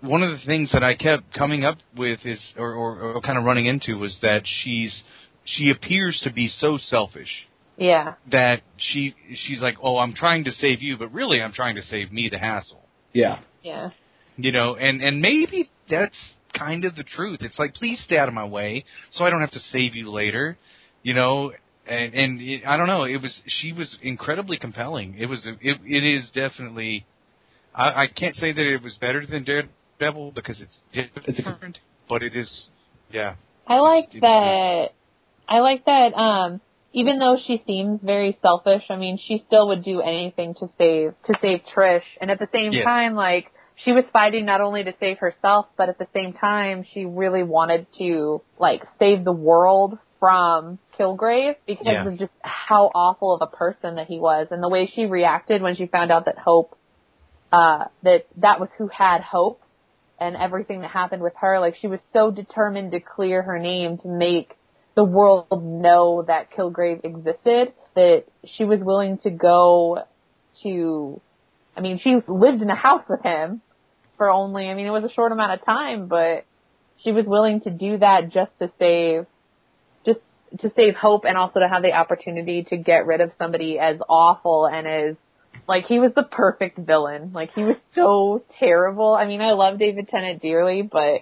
one 0.02 0.24
of 0.24 0.32
the 0.32 0.46
things 0.46 0.72
that 0.72 0.84
I 0.84 0.96
kept 0.96 1.34
coming 1.34 1.64
up 1.66 1.78
with 1.98 2.20
is 2.26 2.40
or 2.58 2.74
or, 2.74 3.00
or 3.16 3.22
kind 3.22 3.38
of 3.38 3.44
running 3.44 3.66
into 3.68 3.98
was 4.00 4.18
that 4.22 4.42
she's 4.64 5.04
she 5.46 5.70
appears 5.70 6.20
to 6.24 6.32
be 6.32 6.48
so 6.48 6.78
selfish 6.78 7.48
Yeah. 7.78 8.14
that 8.32 8.62
she 8.78 9.16
she's 9.36 9.60
like, 9.62 9.76
oh, 9.84 9.98
I'm 9.98 10.14
trying 10.14 10.44
to 10.46 10.52
save 10.52 10.82
you, 10.82 10.98
but 10.98 11.12
really 11.14 11.42
I'm 11.42 11.52
trying 11.54 11.76
to 11.76 11.82
save 11.84 12.12
me 12.12 12.30
the 12.30 12.38
hassle 12.38 12.84
yeah, 13.14 13.40
Yeah. 13.64 13.90
you 14.38 14.52
know 14.54 14.76
and 14.76 15.02
and 15.02 15.20
maybe 15.22 15.70
that's 15.90 16.16
kind 16.58 16.86
of 16.86 16.96
the 16.96 17.04
truth 17.04 17.40
it's 17.42 17.60
like 17.60 17.74
please 17.74 18.00
stay 18.06 18.18
out 18.18 18.28
of 18.30 18.34
my 18.34 18.46
way 18.46 18.86
so 19.12 19.26
i 19.26 19.30
don't 19.30 19.42
have 19.42 19.52
to 19.52 19.60
save 19.72 19.96
you 19.96 20.10
later 20.12 20.58
you 21.04 21.14
know 21.14 21.52
and 21.88 22.14
and 22.14 22.42
it, 22.42 22.62
i 22.66 22.78
don't 22.78 22.88
know 22.88 23.04
it 23.04 23.22
was 23.22 23.42
she 23.48 23.72
was 23.74 23.96
incredibly 24.02 24.58
compelling 24.58 25.16
it 25.18 25.26
was 25.26 25.46
it 25.62 25.78
it 25.86 26.04
is 26.04 26.30
definitely 26.34 27.06
i 27.76 28.04
i 28.04 28.08
can't 28.08 28.36
say 28.36 28.52
that 28.52 28.66
it 28.66 28.82
was 28.82 28.96
better 29.02 29.26
than 29.26 29.44
daredevil 29.44 30.32
because 30.34 30.62
it's 30.62 30.78
It's 30.94 31.38
different 31.38 31.80
but 32.10 32.22
it 32.24 32.36
is 32.36 32.68
yeah 33.12 33.36
I 33.68 33.80
like 33.80 34.10
It's- 34.16 34.22
that. 34.22 34.90
I 35.48 35.60
like 35.60 35.86
that. 35.86 36.14
Um, 36.18 36.62
even 36.94 37.20
though 37.20 37.38
she 37.46 37.62
seems 37.66 38.02
very 38.02 38.38
selfish, 38.42 38.84
I 38.90 38.96
mean, 38.98 39.18
she 39.18 39.38
still 39.48 39.68
would 39.70 39.84
do 39.84 40.02
anything 40.02 40.56
to 40.56 40.68
save 40.78 41.14
to 41.28 41.34
save 41.42 41.62
Trish. 41.74 42.04
And 42.20 42.32
at 42.32 42.40
the 42.40 42.50
same 42.52 42.72
Yes. 42.74 42.84
time, 42.86 43.14
like 43.16 43.52
she 43.76 43.92
was 43.92 44.04
fighting 44.12 44.46
not 44.46 44.60
only 44.62 44.84
to 44.84 44.94
save 45.00 45.20
herself, 45.20 45.68
but 45.78 45.88
at 45.90 46.00
the 46.00 46.08
same 46.14 46.34
time, 46.34 46.84
she 46.92 47.06
really 47.06 47.44
wanted 47.44 47.88
to 48.00 48.42
like 48.60 48.84
save 49.00 49.24
the 49.24 49.32
world 49.32 49.98
from 50.20 50.80
Kilgrave 51.02 51.56
because 51.66 51.88
Yeah. 51.88 52.08
of 52.08 52.18
just 52.18 52.34
how 52.42 52.92
awful 52.94 53.34
of 53.34 53.42
a 53.42 53.48
person 53.48 53.96
that 53.96 54.08
he 54.08 54.20
was, 54.20 54.48
and 54.52 54.62
the 54.62 54.70
way 54.70 54.86
she 54.86 55.06
reacted 55.06 55.62
when 55.62 55.76
she 55.76 55.88
found 55.88 56.12
out 56.12 56.26
that 56.26 56.38
Hope, 56.38 56.78
uh, 57.52 57.86
that 58.04 58.26
that 58.38 58.60
was 58.60 58.70
who 58.78 58.88
had 58.88 59.22
Hope 59.22 59.62
and 60.20 60.36
everything 60.36 60.82
that 60.82 60.92
happened 60.92 61.24
with 61.24 61.34
her. 61.38 61.60
Like 61.60 61.76
she 61.76 61.88
was 61.88 62.00
so 62.14 62.32
determined 62.32 62.92
to 62.92 63.00
clear 63.00 63.42
her 63.42 63.58
name 63.60 63.98
to 63.98 64.08
make 64.08 64.56
the 64.96 65.04
world 65.04 65.48
know 65.64 66.24
that 66.28 66.52
Kilgrave 66.52 67.04
existed 67.04 67.74
that 67.96 68.26
she 68.46 68.64
was 68.64 68.82
willing 68.84 69.18
to 69.20 69.32
go 69.32 70.04
to 70.64 71.22
I 71.76 71.82
mean, 71.82 72.00
she 72.00 72.18
lived 72.28 72.62
in 72.62 72.70
a 72.70 72.76
house 72.76 73.04
with 73.10 73.24
him 73.24 73.62
for 74.18 74.30
only 74.30 74.70
I 74.70 74.76
mean, 74.76 74.86
it 74.86 74.92
was 74.92 75.04
a 75.04 75.14
short 75.14 75.32
amount 75.32 75.54
of 75.54 75.66
time, 75.66 76.08
but 76.08 76.46
she 76.98 77.12
was 77.12 77.26
willing 77.26 77.62
to 77.62 77.72
do 77.72 77.98
that 77.98 78.30
just 78.30 78.52
to 78.60 78.72
save 78.78 79.26
to 80.60 80.72
save 80.76 80.96
hope 80.96 81.24
and 81.26 81.38
also 81.38 81.60
to 81.60 81.68
have 81.68 81.82
the 81.82 81.94
opportunity 81.94 82.64
to 82.64 82.78
get 82.78 83.06
rid 83.06 83.22
of 83.22 83.32
somebody 83.38 83.80
as 83.80 83.98
awful 84.10 84.66
and 84.66 84.88
as 84.88 85.16
like 85.68 85.86
he 85.86 86.00
was 86.00 86.12
the 86.16 86.24
perfect 86.24 86.78
villain. 86.78 87.32
Like 87.34 87.52
he 87.54 87.64
was 87.64 87.78
so 87.96 88.44
terrible. 88.60 89.14
I 89.14 89.26
mean, 89.26 89.42
I 89.42 89.52
love 89.52 89.80
David 89.80 90.08
Tennant 90.10 90.42
dearly, 90.42 90.82
but 90.82 91.22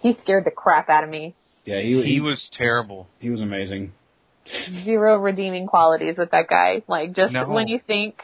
he 0.00 0.16
scared 0.22 0.44
the 0.44 0.50
crap 0.50 0.88
out 0.88 1.04
of 1.04 1.10
me. 1.10 1.34
yeah, 1.64 1.80
he, 1.80 2.02
he 2.02 2.20
was 2.20 2.48
terrible 2.52 3.08
he 3.18 3.30
was 3.30 3.40
amazing. 3.40 3.92
Zero 4.84 5.16
redeeming 5.18 5.66
qualities 5.66 6.16
with 6.16 6.30
that 6.30 6.48
guy. 6.48 6.82
Like 6.86 7.14
just 7.14 7.32
No. 7.32 7.48
when 7.48 7.66
you 7.68 7.80
think 7.84 8.22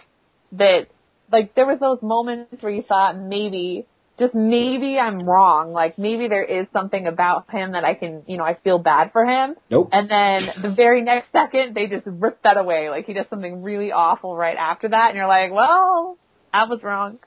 that 0.52 0.86
like 1.30 1.54
there 1.54 1.66
was 1.66 1.80
those 1.80 2.00
moments 2.02 2.62
where 2.62 2.72
you 2.72 2.82
thought 2.82 3.18
maybe 3.18 3.86
just 4.18 4.34
maybe 4.34 4.98
I'm 4.98 5.22
wrong. 5.22 5.72
Like 5.72 5.98
maybe 5.98 6.28
there 6.28 6.44
is 6.44 6.66
something 6.72 7.06
about 7.06 7.50
him 7.50 7.72
that 7.72 7.84
I 7.84 7.94
can, 7.94 8.22
you 8.26 8.36
know, 8.36 8.44
I 8.44 8.58
feel 8.62 8.78
bad 8.78 9.10
for 9.12 9.24
him. 9.24 9.56
Nope. 9.70 9.88
And 9.92 10.10
then 10.10 10.62
the 10.62 10.74
very 10.74 11.02
next 11.02 11.32
second, 11.32 11.74
they 11.74 11.86
just 11.86 12.06
rip 12.06 12.42
that 12.42 12.56
away. 12.56 12.90
Like 12.90 13.06
he 13.06 13.12
does 13.12 13.26
something 13.30 13.62
really 13.62 13.92
awful 13.92 14.36
right 14.36 14.56
after 14.56 14.88
that, 14.88 15.08
and 15.08 15.16
you're 15.16 15.26
like, 15.26 15.52
well, 15.52 16.18
I 16.52 16.64
was 16.64 16.82
wrong. 16.82 17.18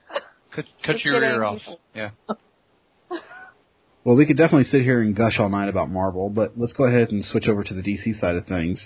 cut 0.56 0.66
cut 0.86 1.04
your 1.04 1.16
kidding. 1.16 1.30
ear 1.30 1.44
off 1.44 1.62
yeah 1.94 2.12
Well, 4.06 4.16
we 4.16 4.28
could 4.28 4.38
definitely 4.38 4.66
sit 4.66 4.84
here 4.84 5.02
and 5.02 5.16
gush 5.16 5.40
all 5.40 5.50
night 5.50 5.68
about 5.68 5.90
Marvel, 5.90 6.30
but 6.30 6.52
let's 6.56 6.74
go 6.74 6.84
ahead 6.84 7.10
and 7.10 7.26
switch 7.26 7.48
over 7.48 7.64
to 7.64 7.74
the 7.74 7.82
DC 7.82 8.20
side 8.22 8.36
of 8.36 8.46
things. 8.46 8.80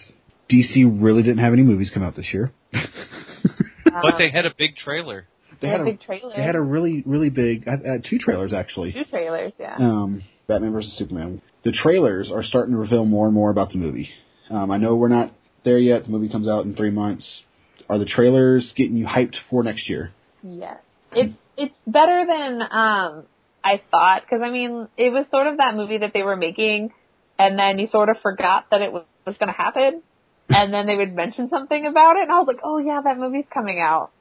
DC 0.50 0.86
really 1.02 1.24
didn't 1.24 1.40
have 1.40 1.52
any 1.52 1.62
movies 1.62 1.92
come 1.94 2.04
out 2.04 2.16
this 2.16 2.28
year. 2.32 2.54
but 2.72 4.14
uh, 4.14 4.18
they 4.18 4.30
had 4.30 4.46
a 4.46 4.54
big 4.58 4.78
trailer 4.78 5.28
They 5.62 5.68
had 5.68 5.80
had 5.80 5.82
a 5.82 5.90
a 5.90 5.94
big 5.94 6.02
trailer. 6.02 6.34
They 6.36 6.44
had 6.44 6.56
a 6.56 6.62
really, 6.62 7.04
really 7.06 7.30
big, 7.30 7.68
uh, 7.68 7.72
uh, 7.72 7.98
two 8.10 8.18
trailers 8.20 8.54
actually. 8.54 8.94
two 8.94 9.06
trailers, 9.10 9.54
yeah. 9.60 9.76
Um, 9.78 10.24
Batman 10.48 10.72
versus 10.72 10.96
Superman. 10.98 11.42
The 11.64 11.72
trailers 11.72 12.32
are 12.32 12.44
starting 12.44 12.74
to 12.74 12.80
reveal 12.80 13.06
more 13.06 13.26
and 13.26 13.36
more 13.36 13.52
about 13.52 13.70
the 13.72 13.78
movie. 13.78 14.10
Um, 14.50 14.72
I 14.72 14.78
know 14.78 14.96
we're 14.96 15.10
not 15.10 15.32
there 15.64 15.78
yet. 15.78 16.06
The 16.06 16.10
movie 16.10 16.30
comes 16.30 16.48
out 16.48 16.66
in 16.66 16.76
three 16.76 16.92
months. 16.92 17.44
Are 17.90 17.98
the 17.98 18.06
trailers 18.06 18.72
getting 18.76 18.96
you 18.98 19.06
hyped 19.06 19.36
for 19.50 19.64
next 19.64 19.90
year? 19.90 20.12
Yes. 20.44 20.78
It's 21.12 21.34
it's 21.58 21.76
better 21.88 22.26
than 22.26 22.62
um 22.62 23.24
I 23.64 23.82
thought 23.92 24.22
because 24.22 24.42
I 24.44 24.50
mean 24.50 24.88
it 24.96 25.12
was 25.12 25.26
sort 25.32 25.48
of 25.48 25.58
that 25.58 25.76
movie 25.76 25.98
that 26.00 26.12
they 26.14 26.24
were 26.24 26.36
making, 26.36 26.92
and 27.38 27.58
then 27.58 27.80
you 27.80 27.88
sort 27.88 28.10
of 28.10 28.18
forgot 28.22 28.68
that 28.72 28.82
it 28.82 28.94
was, 28.94 29.04
was 29.26 29.36
going 29.38 29.52
to 29.52 29.58
happen, 29.58 30.02
and 30.50 30.74
then 30.74 30.88
they 30.88 30.96
would 30.96 31.14
mention 31.14 31.50
something 31.50 31.86
about 31.86 32.16
it, 32.18 32.24
and 32.24 32.32
I 32.32 32.40
was 32.40 32.48
like, 32.48 32.62
oh 32.64 32.78
yeah, 32.78 33.02
that 33.04 33.18
movie's 33.18 33.46
coming 33.54 33.80
out, 33.82 34.12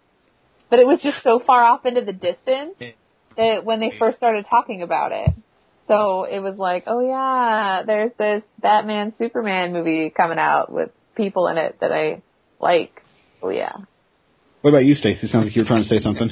but 0.71 0.79
it 0.79 0.87
was 0.87 1.01
just 1.03 1.23
so 1.23 1.41
far 1.45 1.65
off 1.65 1.87
into 1.87 2.03
the 2.03 2.13
distance 2.13 2.75
that 3.37 3.65
when 3.65 3.81
they 3.81 3.93
first 3.99 4.19
started 4.19 4.47
talking 4.49 4.83
about 4.83 5.13
it. 5.13 5.31
So 5.87 6.25
it 6.25 6.41
was 6.41 6.57
like, 6.59 6.85
oh 6.87 7.01
yeah, 7.01 7.83
there's 7.87 8.13
this 8.19 8.43
Batman 8.61 9.15
Superman 9.19 9.73
movie 9.73 10.13
coming 10.15 10.39
out 10.39 10.71
with 10.71 10.91
people 11.17 11.49
in 11.49 11.57
it 11.57 11.79
that 11.81 11.93
I 11.93 12.23
like. 12.61 13.03
Oh 13.43 13.49
yeah. 13.49 13.73
What 14.61 14.71
about 14.71 14.85
you, 14.85 14.95
Stacey? 14.95 15.29
Sounds 15.29 15.47
like 15.47 15.57
you 15.57 15.63
were 15.63 15.69
trying 15.69 15.85
to 15.85 15.89
say 15.89 16.01
something. 16.01 16.31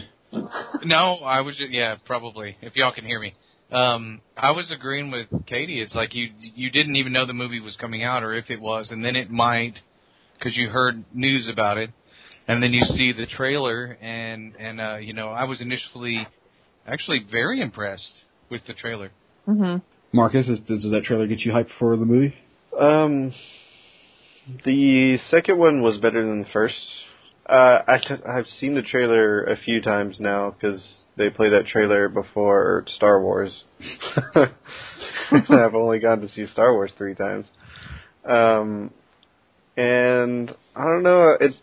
No, 0.85 1.19
I 1.25 1.41
was 1.41 1.57
just, 1.57 1.71
yeah, 1.71 1.97
probably. 2.05 2.57
If 2.61 2.77
y'all 2.77 2.93
can 2.93 3.05
hear 3.05 3.21
me, 3.21 3.33
um, 3.73 4.21
I 4.37 4.51
was 4.51 4.71
agreeing 4.71 5.11
with 5.11 5.29
Katie. 5.47 5.81
It's 5.81 5.95
like 5.95 6.15
you 6.15 6.31
you 6.39 6.71
didn't 6.71 6.97
even 6.97 7.13
know 7.13 7.27
the 7.27 7.33
movie 7.33 7.61
was 7.61 7.77
coming 7.77 8.03
out, 8.03 8.23
or 8.23 8.35
if 8.35 8.51
it 8.51 8.61
was, 8.61 8.89
and 8.91 9.05
then 9.05 9.17
it 9.17 9.31
might, 9.31 9.75
because 10.39 10.57
you 10.57 10.69
heard 10.69 11.05
news 11.15 11.49
about 11.51 11.79
it, 11.79 11.91
and 12.49 12.63
then 12.63 12.73
you 12.73 12.83
see 12.85 13.13
the 13.13 13.27
trailer, 13.27 13.97
and 14.01 14.55
and 14.57 14.81
uh, 14.81 14.97
you 14.97 15.13
know, 15.13 15.29
I 15.29 15.45
was 15.45 15.61
initially 15.61 16.27
actually 16.87 17.25
very 17.31 17.61
impressed 17.61 18.23
with 18.51 18.63
the 18.67 18.75
trailer. 18.75 19.11
Mhm. 19.49 19.83
Marcus, 20.13 20.49
is, 20.49 20.61
does, 20.61 20.83
does 20.83 20.93
that 20.93 21.05
trailer 21.05 21.27
get 21.27 21.41
you 21.41 21.53
hyped 21.53 21.71
for 21.79 21.97
the 21.97 22.05
movie? 22.05 22.35
Um, 22.79 23.35
the 24.65 25.19
second 25.31 25.59
one 25.59 25.83
was 25.83 25.99
better 25.99 26.25
than 26.25 26.41
the 26.43 26.49
first. 26.53 26.75
Uh, 27.49 27.81
I 27.87 27.99
t- 27.99 28.23
I've 28.27 28.47
seen 28.47 28.75
the 28.75 28.83
trailer 28.83 29.45
a 29.45 29.57
few 29.57 29.81
times 29.81 30.19
now 30.19 30.51
because 30.51 30.83
they 31.17 31.31
play 31.31 31.49
that 31.51 31.67
trailer 31.67 32.09
before 32.09 32.85
Star 32.89 33.21
Wars. 33.21 33.65
I've 34.35 35.75
only 35.75 35.99
gone 35.99 36.21
to 36.21 36.29
see 36.29 36.47
Star 36.47 36.73
Wars 36.73 36.93
three 36.97 37.15
times. 37.15 37.47
Um, 38.25 38.93
and 39.77 40.51
I 40.75 40.85
don't 40.85 41.03
know. 41.03 41.37
It 41.41 41.55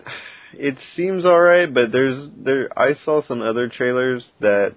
it 0.53 0.75
seems 0.95 1.25
alright, 1.25 1.73
but 1.73 1.91
there's 1.91 2.29
there. 2.37 2.69
I 2.77 2.93
saw 3.05 3.21
some 3.27 3.41
other 3.41 3.69
trailers 3.69 4.25
that 4.39 4.75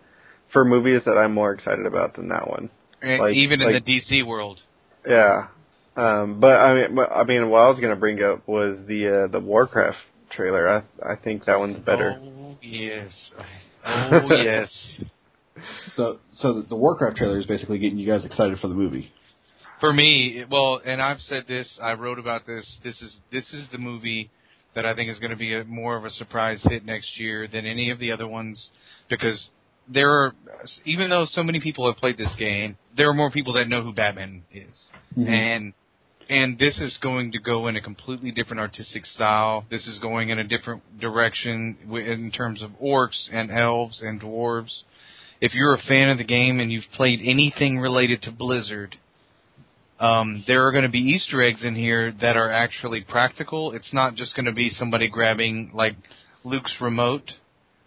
for 0.52 0.64
movies 0.64 1.02
that 1.04 1.16
I'm 1.18 1.34
more 1.34 1.52
excited 1.52 1.86
about 1.86 2.14
than 2.16 2.28
that 2.28 2.48
one. 2.48 2.70
Like- 3.02 3.34
Even 3.34 3.60
in 3.60 3.72
like- 3.72 3.84
the 3.84 4.00
DC 4.00 4.26
world. 4.26 4.60
Yeah. 5.06 5.48
Um, 5.96 6.40
but 6.40 6.56
I 6.56 6.74
mean, 6.74 6.94
but- 6.94 7.10
I 7.12 7.24
mean, 7.24 7.48
what 7.48 7.60
I 7.60 7.68
was 7.68 7.80
gonna 7.80 7.96
bring 7.96 8.22
up 8.22 8.46
was 8.46 8.78
the 8.86 9.24
uh, 9.24 9.26
the 9.32 9.40
Warcraft 9.40 9.98
trailer. 10.30 10.68
I 10.68 10.82
I 11.12 11.16
think 11.16 11.44
that 11.46 11.58
one's 11.58 11.78
better. 11.78 12.18
Oh 12.20 12.56
yes. 12.60 13.12
Oh 13.84 14.34
yes. 14.34 14.70
So, 15.94 16.18
so 16.36 16.52
the, 16.60 16.62
the 16.68 16.76
Warcraft 16.76 17.16
trailer 17.16 17.38
is 17.40 17.46
basically 17.46 17.78
getting 17.78 17.96
you 17.98 18.06
guys 18.06 18.26
excited 18.26 18.58
for 18.58 18.68
the 18.68 18.74
movie. 18.74 19.10
For 19.80 19.90
me, 19.92 20.44
well, 20.50 20.82
and 20.84 21.00
I've 21.00 21.20
said 21.20 21.44
this, 21.48 21.78
I 21.82 21.94
wrote 21.94 22.18
about 22.18 22.46
this. 22.46 22.76
This 22.84 23.00
is 23.00 23.16
this 23.32 23.44
is 23.54 23.66
the 23.72 23.78
movie 23.78 24.30
that 24.76 24.86
I 24.86 24.94
think 24.94 25.10
is 25.10 25.18
going 25.18 25.32
to 25.32 25.36
be 25.36 25.54
a, 25.54 25.64
more 25.64 25.96
of 25.96 26.04
a 26.04 26.10
surprise 26.10 26.60
hit 26.62 26.84
next 26.84 27.18
year 27.18 27.48
than 27.48 27.66
any 27.66 27.90
of 27.90 27.98
the 27.98 28.12
other 28.12 28.28
ones 28.28 28.68
because 29.10 29.48
there 29.88 30.10
are 30.10 30.34
even 30.84 31.10
though 31.10 31.26
so 31.30 31.42
many 31.42 31.60
people 31.60 31.86
have 31.90 31.96
played 31.96 32.18
this 32.18 32.34
game, 32.38 32.76
there 32.96 33.08
are 33.08 33.14
more 33.14 33.30
people 33.30 33.54
that 33.54 33.68
know 33.68 33.82
who 33.82 33.92
Batman 33.92 34.42
is. 34.52 34.86
Mm-hmm. 35.16 35.32
And 35.32 35.72
and 36.28 36.58
this 36.58 36.76
is 36.78 36.98
going 37.02 37.32
to 37.32 37.38
go 37.38 37.68
in 37.68 37.76
a 37.76 37.80
completely 37.80 38.32
different 38.32 38.60
artistic 38.60 39.06
style. 39.06 39.64
This 39.70 39.86
is 39.86 39.98
going 40.00 40.30
in 40.30 40.38
a 40.38 40.44
different 40.44 41.00
direction 41.00 41.76
in 41.90 42.30
terms 42.32 42.62
of 42.62 42.70
orcs 42.82 43.28
and 43.32 43.50
elves 43.50 44.00
and 44.02 44.20
dwarves. 44.20 44.82
If 45.40 45.54
you're 45.54 45.74
a 45.74 45.82
fan 45.82 46.08
of 46.10 46.18
the 46.18 46.24
game 46.24 46.60
and 46.60 46.72
you've 46.72 46.90
played 46.94 47.20
anything 47.22 47.78
related 47.78 48.22
to 48.22 48.32
Blizzard, 48.32 48.96
um, 49.98 50.44
there 50.46 50.66
are 50.66 50.72
going 50.72 50.84
to 50.84 50.90
be 50.90 50.98
Easter 50.98 51.42
eggs 51.42 51.64
in 51.64 51.74
here 51.74 52.12
that 52.20 52.36
are 52.36 52.50
actually 52.50 53.00
practical. 53.00 53.72
It's 53.72 53.92
not 53.92 54.14
just 54.14 54.36
going 54.36 54.46
to 54.46 54.52
be 54.52 54.68
somebody 54.70 55.08
grabbing 55.08 55.70
like 55.72 55.96
Luke's 56.44 56.74
remote, 56.80 57.32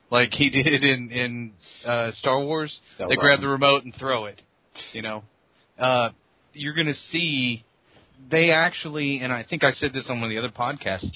like 0.10 0.32
he 0.32 0.50
did 0.64 0.84
in 0.84 1.12
in 1.12 1.52
uh, 1.86 2.12
Star 2.14 2.40
Wars. 2.44 2.80
They 2.98 3.16
grab 3.16 3.42
the 3.42 3.48
remote 3.48 3.84
and 3.84 3.94
throw 4.00 4.26
it. 4.26 4.42
You 4.94 5.02
know, 5.04 5.24
uh, 5.78 6.10
you're 6.54 6.74
going 6.74 6.88
to 6.88 7.00
see 7.12 7.64
they 8.32 8.52
actually, 8.52 9.20
and 9.20 9.32
I 9.32 9.46
think 9.48 9.64
I 9.64 9.72
said 9.74 9.94
this 9.94 10.06
on 10.10 10.20
one 10.20 10.32
of 10.32 10.36
the 10.36 10.40
other 10.40 10.54
podcasts. 10.54 11.12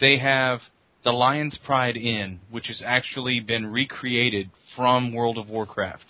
They 0.00 0.18
have 0.18 0.58
the 1.04 1.12
Lion's 1.12 1.56
Pride 1.64 1.96
Inn, 1.96 2.40
which 2.50 2.66
has 2.66 2.82
actually 2.84 3.38
been 3.38 3.66
recreated 3.66 4.50
from 4.74 5.14
World 5.14 5.38
of 5.38 5.48
Warcraft 5.48 6.04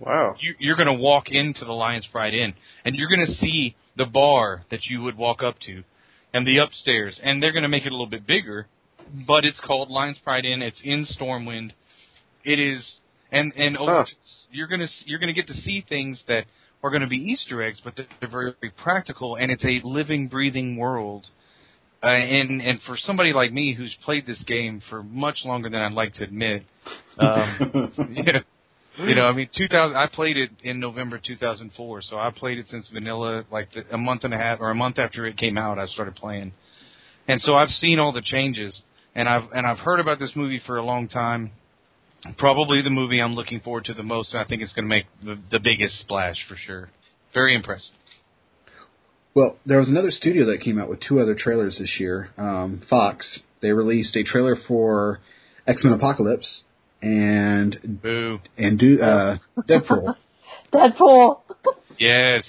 Wow. 0.00 0.36
you, 0.40 0.54
you're 0.58 0.76
going 0.76 0.86
to 0.88 0.92
walk 1.02 1.24
into 1.28 1.64
the 1.64 1.72
Lion's 1.72 2.06
Pride 2.12 2.34
Inn, 2.34 2.54
and 2.84 2.94
you're 2.94 3.08
going 3.08 3.26
to 3.26 3.34
see 3.34 3.76
the 3.96 4.04
bar 4.04 4.64
that 4.70 4.84
you 4.86 5.02
would 5.02 5.16
walk 5.16 5.42
up 5.42 5.58
to, 5.66 5.82
and 6.34 6.46
the 6.46 6.58
upstairs, 6.58 7.18
and 7.22 7.42
they're 7.42 7.52
going 7.52 7.62
to 7.62 7.68
make 7.68 7.84
it 7.86 7.88
a 7.88 7.94
little 7.94 8.06
bit 8.06 8.26
bigger, 8.26 8.66
but 9.26 9.44
it's 9.44 9.60
called 9.60 9.88
Lion's 9.90 10.18
Pride 10.18 10.44
Inn. 10.44 10.60
It's 10.62 10.80
in 10.84 11.06
Stormwind. 11.18 11.70
It 12.44 12.58
is, 12.58 12.84
and 13.32 13.52
and 13.56 13.76
over, 13.76 14.02
Huh. 14.02 14.04
you're 14.52 14.68
going 14.68 14.80
to 14.80 14.88
you're 15.04 15.18
going 15.18 15.34
to 15.34 15.40
get 15.40 15.46
to 15.48 15.54
see 15.60 15.84
things 15.88 16.22
that 16.28 16.44
are 16.82 16.90
going 16.90 17.02
to 17.02 17.08
be 17.08 17.16
Easter 17.16 17.62
eggs, 17.62 17.80
but 17.82 17.96
they're 17.96 18.28
very, 18.30 18.54
very 18.60 18.72
practical, 18.82 19.36
and 19.36 19.50
it's 19.50 19.64
a 19.64 19.80
living, 19.82 20.28
breathing 20.28 20.76
world. 20.76 21.26
Uh, 22.02 22.08
and 22.08 22.60
and 22.60 22.78
for 22.86 22.96
somebody 22.98 23.32
like 23.32 23.52
me 23.52 23.72
who's 23.74 23.96
played 24.04 24.26
this 24.26 24.42
game 24.46 24.82
for 24.90 25.02
much 25.02 25.38
longer 25.44 25.70
than 25.70 25.80
I'd 25.80 25.92
like 25.92 26.12
to 26.14 26.24
admit, 26.24 26.62
um, 27.18 27.90
yeah, 28.10 28.40
you 28.98 29.14
know, 29.14 29.26
I 29.26 29.32
mean, 29.32 29.48
2000. 29.54 29.96
I 29.96 30.06
played 30.06 30.36
it 30.36 30.50
in 30.62 30.80
November 30.80 31.20
2004, 31.24 32.02
so 32.02 32.16
I 32.16 32.30
played 32.34 32.58
it 32.58 32.66
since 32.68 32.88
vanilla, 32.92 33.44
like 33.50 33.68
the, 33.72 33.84
a 33.94 33.98
month 33.98 34.24
and 34.24 34.32
a 34.32 34.38
half 34.38 34.60
or 34.60 34.70
a 34.70 34.74
month 34.74 34.98
after 34.98 35.26
it 35.26 35.36
came 35.36 35.58
out. 35.58 35.78
I 35.78 35.86
started 35.86 36.14
playing, 36.14 36.52
and 37.28 37.40
so 37.42 37.54
I've 37.54 37.68
seen 37.68 37.98
all 37.98 38.12
the 38.12 38.22
changes, 38.22 38.80
and 39.14 39.28
I've 39.28 39.50
and 39.54 39.66
I've 39.66 39.78
heard 39.78 40.00
about 40.00 40.18
this 40.18 40.32
movie 40.34 40.60
for 40.66 40.78
a 40.78 40.84
long 40.84 41.08
time. 41.08 41.52
Probably 42.38 42.82
the 42.82 42.90
movie 42.90 43.20
I'm 43.20 43.34
looking 43.34 43.60
forward 43.60 43.84
to 43.84 43.94
the 43.94 44.02
most. 44.02 44.32
and 44.32 44.42
I 44.42 44.46
think 44.46 44.62
it's 44.62 44.72
going 44.72 44.86
to 44.86 44.88
make 44.88 45.04
the, 45.22 45.38
the 45.50 45.60
biggest 45.60 45.98
splash 46.00 46.36
for 46.48 46.56
sure. 46.56 46.90
Very 47.32 47.54
impressed. 47.54 47.90
Well, 49.34 49.58
there 49.66 49.78
was 49.78 49.88
another 49.88 50.10
studio 50.10 50.46
that 50.46 50.62
came 50.62 50.80
out 50.80 50.88
with 50.88 50.98
two 51.06 51.20
other 51.20 51.36
trailers 51.38 51.76
this 51.78 51.96
year. 52.00 52.30
Um, 52.38 52.82
Fox. 52.88 53.40
They 53.60 53.70
released 53.70 54.16
a 54.16 54.24
trailer 54.24 54.56
for 54.66 55.20
X 55.66 55.84
Men 55.84 55.92
Apocalypse 55.92 56.62
and 57.02 58.00
Boo. 58.02 58.38
and 58.56 58.78
do 58.78 59.00
uh, 59.00 59.38
Deadpool. 59.68 60.16
Deadpool. 60.72 61.40
Yes. 61.98 62.44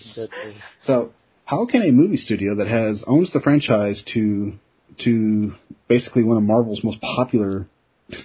So, 0.86 1.12
how 1.46 1.66
can 1.66 1.82
a 1.84 1.92
movie 1.92 2.18
studio 2.18 2.56
that 2.56 2.68
has 2.68 3.04
owns 3.08 3.32
the 3.34 3.40
franchise 3.40 4.02
to 4.14 4.54
to 5.04 5.54
basically 5.88 6.24
one 6.24 6.38
of 6.38 6.44
Marvel's 6.44 6.84
most 6.84 7.00
popular 7.02 7.68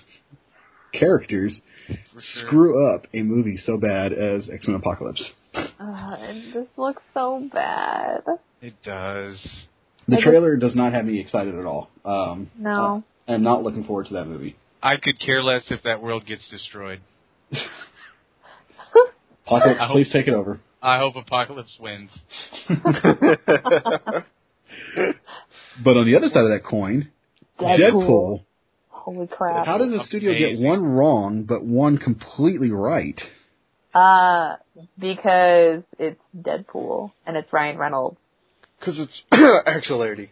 characters 0.92 1.60
sure. 1.88 2.20
screw 2.46 2.94
up 2.94 3.06
a 3.14 3.22
movie 3.22 3.56
so 3.56 3.76
bad 3.76 4.12
as 4.12 4.48
X 4.52 4.66
Men 4.66 4.76
Apocalypse? 4.76 5.22
Uh, 5.54 6.16
it 6.18 6.52
just 6.54 6.70
looks 6.78 7.02
so 7.14 7.48
bad. 7.52 8.22
It 8.60 8.74
does. 8.84 9.38
The 10.08 10.14
I 10.14 10.18
just- 10.18 10.24
trailer 10.28 10.56
does 10.56 10.74
not 10.74 10.92
have 10.92 11.04
me 11.04 11.20
excited 11.20 11.54
at 11.54 11.64
all. 11.64 11.90
Um, 12.04 12.50
No. 12.58 13.02
I'm 13.28 13.42
not 13.42 13.62
looking 13.62 13.84
forward 13.84 14.06
to 14.06 14.14
that 14.14 14.26
movie. 14.26 14.56
I 14.82 14.96
could 14.96 15.18
care 15.20 15.42
less 15.42 15.62
if 15.70 15.82
that 15.84 16.02
world 16.02 16.26
gets 16.26 16.48
destroyed. 16.50 17.00
Apocalypse, 19.46 19.80
hope- 19.80 19.92
please 19.92 20.10
take 20.12 20.26
it 20.28 20.34
over. 20.34 20.60
I 20.82 20.98
hope 20.98 21.14
Apocalypse 21.16 21.76
wins. 21.80 22.10
But 25.82 25.96
on 25.96 26.06
the 26.06 26.16
other 26.16 26.28
side 26.28 26.44
of 26.44 26.50
that 26.50 26.64
coin, 26.68 27.10
Deadpool. 27.58 28.44
Holy 28.88 29.26
crap. 29.26 29.66
How 29.66 29.78
does 29.78 29.92
a 29.92 30.04
studio 30.04 30.32
get 30.32 30.60
one 30.64 30.84
wrong 30.84 31.44
but 31.44 31.64
one 31.64 31.98
completely 31.98 32.70
right? 32.70 33.20
Uh, 33.94 34.56
because 34.98 35.82
it's 35.98 36.20
Deadpool 36.36 37.12
and 37.26 37.36
it's 37.36 37.52
Ryan 37.52 37.78
Reynolds. 37.78 38.16
Because 38.78 38.98
it's 38.98 39.22
actuality. 39.66 40.30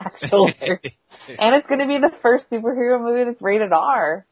Actually. 0.00 0.56
and 1.28 1.54
it's 1.54 1.66
gonna 1.68 1.86
be 1.86 1.98
the 1.98 2.12
first 2.22 2.48
superhero 2.50 3.00
movie 3.00 3.24
that's 3.24 3.40
rated 3.42 3.72
R. 3.72 4.26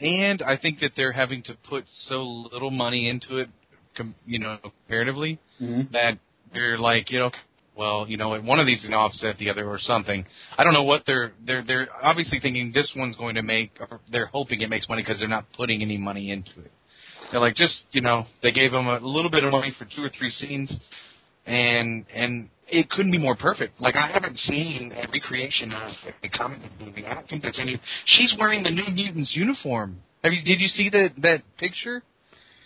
and 0.00 0.42
I 0.42 0.56
think 0.56 0.80
that 0.80 0.92
they're 0.96 1.12
having 1.12 1.42
to 1.44 1.54
put 1.68 1.84
so 2.08 2.22
little 2.52 2.70
money 2.70 3.08
into 3.08 3.38
it, 3.38 3.48
com- 3.96 4.14
you 4.26 4.38
know, 4.38 4.58
comparatively, 4.62 5.38
Mm-hmm. 5.60 5.92
that 5.92 6.18
they're 6.54 6.78
like, 6.78 7.10
you 7.10 7.18
know, 7.18 7.30
well, 7.76 8.06
you 8.08 8.16
know, 8.16 8.38
one 8.40 8.58
of 8.58 8.66
these 8.66 8.78
is 8.78 8.84
going 8.88 8.92
to 8.92 8.96
offset 8.98 9.36
the 9.38 9.50
other 9.50 9.66
or 9.68 9.78
something. 9.78 10.24
I 10.58 10.64
don't 10.64 10.72
know 10.72 10.82
what 10.84 11.02
they're 11.06 11.32
they're 11.46 11.62
they're 11.66 11.88
obviously 12.02 12.40
thinking 12.40 12.72
this 12.74 12.90
one's 12.96 13.14
going 13.16 13.34
to 13.36 13.42
make, 13.42 13.72
or 13.80 14.00
they're 14.10 14.26
hoping 14.26 14.60
it 14.62 14.68
makes 14.70 14.88
money 14.88 15.02
because 15.02 15.18
they're 15.18 15.28
not 15.28 15.44
putting 15.56 15.80
any 15.82 15.96
money 15.98 16.30
into 16.30 16.60
it. 16.60 16.72
They're 17.30 17.40
like, 17.40 17.54
just 17.56 17.74
you 17.92 18.00
know, 18.00 18.24
they 18.42 18.50
gave 18.52 18.72
them 18.72 18.86
a 18.88 18.98
little 19.00 19.30
bit 19.30 19.44
of 19.44 19.52
money 19.52 19.72
for 19.78 19.84
two 19.84 20.02
or 20.02 20.10
three 20.18 20.30
scenes, 20.30 20.74
and 21.46 22.04
and 22.14 22.48
it 22.70 22.88
couldn't 22.90 23.12
be 23.12 23.18
more 23.18 23.36
perfect. 23.36 23.80
Like 23.80 23.96
I 23.96 24.06
haven't 24.08 24.38
seen 24.38 24.92
a 24.96 25.10
recreation 25.10 25.72
of 25.72 25.92
a 26.22 26.28
comic 26.28 26.60
book 26.62 26.70
movie. 26.86 27.04
I 27.06 27.14
don't 27.14 27.28
think 27.28 27.42
that's 27.42 27.58
any. 27.58 27.80
She's 28.06 28.34
wearing 28.38 28.62
the 28.62 28.70
New 28.70 28.86
Mutants 28.92 29.32
uniform. 29.34 29.98
Have 30.24 30.32
you? 30.32 30.42
Did 30.44 30.60
you 30.60 30.68
see 30.68 30.90
that 30.90 31.10
that 31.22 31.42
picture 31.58 32.02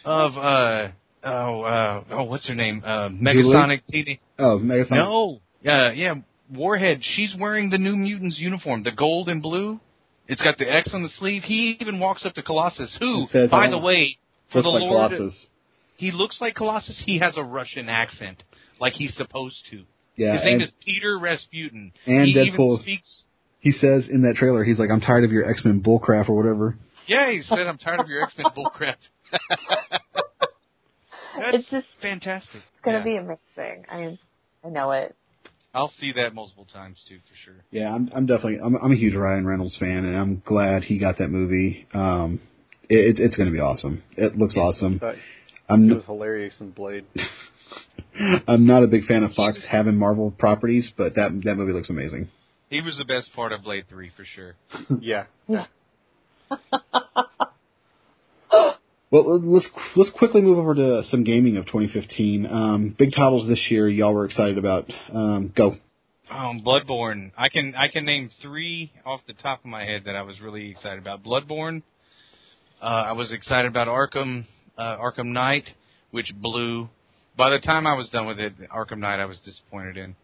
of 0.05 0.37
uh 0.37 0.89
oh 1.25 1.63
uh 1.63 2.05
oh 2.11 2.25
what's 2.25 2.47
her 2.49 2.55
name 2.55 2.83
uh 2.85 3.09
Negasonic 3.09 3.81
Teenage 3.91 4.19
Oh, 4.39 4.59
Negasonic. 4.63 4.91
no 4.91 5.41
uh 5.67 5.91
yeah 5.93 6.15
Warhead. 6.53 7.01
She's 7.17 7.35
wearing 7.39 7.71
the 7.71 7.79
New 7.79 7.97
Mutants 7.97 8.39
uniform, 8.39 8.83
the 8.83 8.93
gold 8.93 9.29
and 9.31 9.41
blue. 9.43 9.81
It's 10.29 10.43
got 10.43 10.59
the 10.59 10.71
X 10.71 10.91
on 10.93 11.03
the 11.03 11.09
sleeve. 11.19 11.43
He 11.43 11.77
even 11.81 11.99
walks 12.01 12.25
up 12.27 12.35
to 12.35 12.43
Colossus, 12.43 12.95
who, 12.99 13.27
says, 13.31 13.51
by 13.51 13.69
the 13.71 13.79
way, 13.79 14.19
for 14.53 14.63
the 14.63 14.69
like 14.69 14.83
Lord, 14.83 15.11
Colossus. 15.13 15.47
he 15.97 16.13
looks 16.13 16.39
like 16.41 16.55
Colossus. 16.55 17.03
He 17.05 17.19
has 17.19 17.35
a 17.37 17.43
Russian 17.43 17.89
accent, 17.89 18.43
like 18.81 18.93
he's 18.95 19.15
supposed 19.17 19.57
to. 19.71 19.85
Yeah, 20.17 20.35
His 20.35 20.45
name 20.45 20.53
and 20.55 20.63
is 20.63 20.73
Peter 20.85 21.19
Rasputin. 21.19 21.93
and 22.07 22.25
he 22.27 22.31
even 22.33 22.55
Deadpool- 22.59 22.81
speaks. 22.83 23.23
he 23.61 23.73
says 23.73 24.09
in 24.09 24.23
that 24.23 24.37
trailer, 24.37 24.63
he's 24.65 24.79
like, 24.79 24.91
"I'm 24.91 25.01
tired 25.01 25.25
of 25.25 25.33
your 25.33 25.49
X 25.51 25.65
Men 25.65 25.81
bullcrap 25.83 26.29
or 26.29 26.37
whatever." 26.37 26.77
Yeah, 27.07 27.31
he 27.31 27.43
said, 27.43 27.67
"I'm 27.67 27.79
tired 27.79 28.01
of 28.01 28.09
your 28.09 28.23
X 28.23 28.33
Men 28.39 28.47
bullcrap." 28.57 28.97
That's 31.37 31.57
It's 31.57 31.71
just 31.71 31.87
fantastic. 32.01 32.57
it's 32.75 32.85
gonna 32.85 32.99
Yeah. 32.99 33.05
be 33.05 33.17
amazing. 33.17 33.85
I 33.91 33.97
mean, 33.99 34.19
I 34.65 34.69
know 34.69 34.93
it. 34.93 35.17
I'll 35.75 35.89
see 35.99 36.13
that 36.13 36.33
multiple 36.35 36.67
times 36.73 37.05
too, 37.09 37.19
for 37.29 37.35
sure. 37.45 37.65
Yeah, 37.73 37.93
I'm, 37.93 38.09
I'm 38.15 38.27
definitely, 38.27 38.59
I'm, 38.65 38.77
I'm 38.77 38.93
a 38.93 38.97
huge 38.97 39.17
Ryan 39.17 39.45
Reynolds 39.45 39.77
fan, 39.77 40.05
and 40.05 40.17
I'm 40.17 40.43
glad 40.47 40.85
he 40.85 40.99
got 41.01 41.19
that 41.19 41.29
movie. 41.31 41.89
Um, 41.93 42.41
it, 42.89 43.19
it's 43.19 43.37
going 43.37 43.49
to 43.49 43.53
be 43.53 43.59
awesome. 43.59 44.05
It 44.17 44.37
looks 44.37 44.57
awesome. 44.57 45.01
But 45.67 45.75
I'm, 45.75 45.91
it 45.91 45.95
was 45.95 46.05
hilarious 46.05 46.55
in 46.61 46.71
Blade. 46.71 47.05
I'm 48.49 48.67
not 48.67 48.83
a 48.83 48.87
big 48.87 49.05
fan 49.05 49.25
of 49.25 49.33
Fox 49.33 49.61
having 49.69 49.97
Marvel 49.97 50.31
properties, 50.31 50.91
but 50.97 51.15
that 51.15 51.41
that 51.45 51.57
movie 51.57 51.73
looks 51.73 51.91
amazing. 51.91 52.29
He 52.71 52.81
was 52.81 52.97
the 52.97 53.05
best 53.05 53.33
part 53.35 53.53
of 53.53 53.63
Blade 53.65 53.85
Three, 53.89 54.11
for 54.17 54.25
sure. 54.25 54.55
Yeah. 55.01 55.25
Well, 59.15 59.41
let's 59.45 59.69
let's 59.95 60.11
quickly 60.11 60.41
move 60.41 60.59
over 60.59 60.75
to 60.75 61.05
some 61.09 61.23
gaming 61.23 61.57
of 61.57 61.67
2015. 61.67 62.47
Um, 62.47 62.97
big 62.99 63.13
titles 63.13 63.47
this 63.47 63.61
year, 63.71 63.89
y'all 63.89 64.13
were 64.13 64.25
excited 64.25 64.59
about. 64.59 64.91
Um, 65.13 65.53
go. 65.57 65.77
Um, 66.29 66.65
Bloodborne. 66.67 67.31
I 67.39 67.49
can 67.49 67.75
I 67.77 67.87
can 67.87 68.05
name 68.05 68.31
three 68.43 68.91
off 69.07 69.21
the 69.29 69.35
top 69.35 69.61
of 69.61 69.67
my 69.67 69.85
head 69.85 70.03
that 70.07 70.17
I 70.17 70.23
was 70.23 70.41
really 70.41 70.69
excited 70.69 70.99
about. 70.99 71.23
Bloodborne. 71.23 71.83
Uh, 72.83 72.87
I 72.87 73.13
was 73.13 73.31
excited 73.31 73.71
about 73.71 73.87
Arkham 73.87 74.47
uh, 74.79 74.97
Arkham 74.97 75.33
Knight, 75.33 75.65
which 76.11 76.33
blew. 76.41 76.89
By 77.37 77.51
the 77.51 77.59
time 77.59 77.87
I 77.87 77.95
was 77.95 78.09
done 78.11 78.27
with 78.27 78.39
it, 78.39 78.53
Arkham 78.71 78.99
Knight 78.99 79.21
I 79.21 79.25
was 79.25 79.39
disappointed 79.45 79.97
in. 79.97 80.17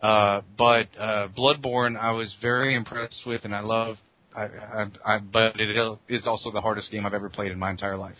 Uh, 0.00 0.42
but 0.56 0.86
uh, 0.98 1.28
Bloodborne 1.36 1.98
I 1.98 2.12
was 2.12 2.34
very 2.40 2.74
impressed 2.74 3.22
with, 3.26 3.44
and 3.44 3.54
I 3.54 3.60
love. 3.60 3.96
I, 4.36 4.42
I, 4.44 4.86
I, 5.04 5.18
but 5.18 5.58
it 5.58 5.98
is 6.08 6.26
also 6.26 6.52
the 6.52 6.60
hardest 6.60 6.90
game 6.92 7.04
I've 7.04 7.14
ever 7.14 7.28
played 7.28 7.50
in 7.50 7.58
my 7.58 7.70
entire 7.70 7.96
life. 7.96 8.16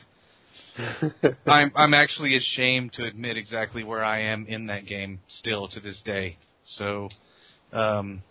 I'm 1.46 1.72
I'm 1.74 1.94
actually 1.94 2.36
ashamed 2.36 2.92
to 2.94 3.04
admit 3.04 3.36
exactly 3.36 3.84
where 3.84 4.04
I 4.04 4.22
am 4.22 4.46
in 4.46 4.66
that 4.66 4.86
game 4.86 5.20
still 5.28 5.68
to 5.68 5.80
this 5.80 6.00
day. 6.04 6.36
So, 6.76 7.08
um, 7.72 8.22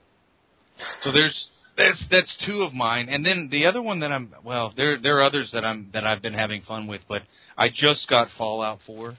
so 1.03 1.11
there's 1.11 1.47
that's 1.77 2.03
that's 2.09 2.35
two 2.45 2.63
of 2.63 2.73
mine, 2.73 3.07
and 3.09 3.25
then 3.25 3.49
the 3.51 3.65
other 3.65 3.81
one 3.81 3.99
that 3.99 4.11
I'm 4.11 4.33
well, 4.43 4.73
there 4.75 4.99
there 4.99 5.19
are 5.19 5.23
others 5.23 5.51
that 5.53 5.63
I'm 5.63 5.89
that 5.93 6.05
I've 6.05 6.21
been 6.21 6.33
having 6.33 6.63
fun 6.63 6.87
with, 6.87 7.01
but 7.07 7.21
I 7.57 7.69
just 7.69 8.07
got 8.09 8.27
Fallout 8.37 8.79
4, 8.87 9.13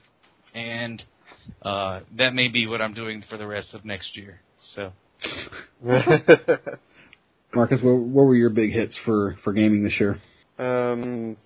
and 0.53 1.03
uh, 1.61 2.01
that 2.17 2.33
may 2.33 2.49
be 2.49 2.67
what 2.67 2.81
I'm 2.81 2.93
doing 2.93 3.23
for 3.29 3.37
the 3.37 3.47
rest 3.47 3.73
of 3.73 3.85
next 3.85 4.15
year. 4.17 4.41
So, 4.75 4.91
Marcus, 7.53 7.79
what, 7.81 7.97
what 7.97 8.23
were 8.23 8.35
your 8.35 8.49
big 8.49 8.71
hits 8.71 8.97
for 9.05 9.37
for 9.43 9.53
gaming 9.53 9.83
this 9.83 9.99
year? 9.99 10.19
Um, 10.57 11.37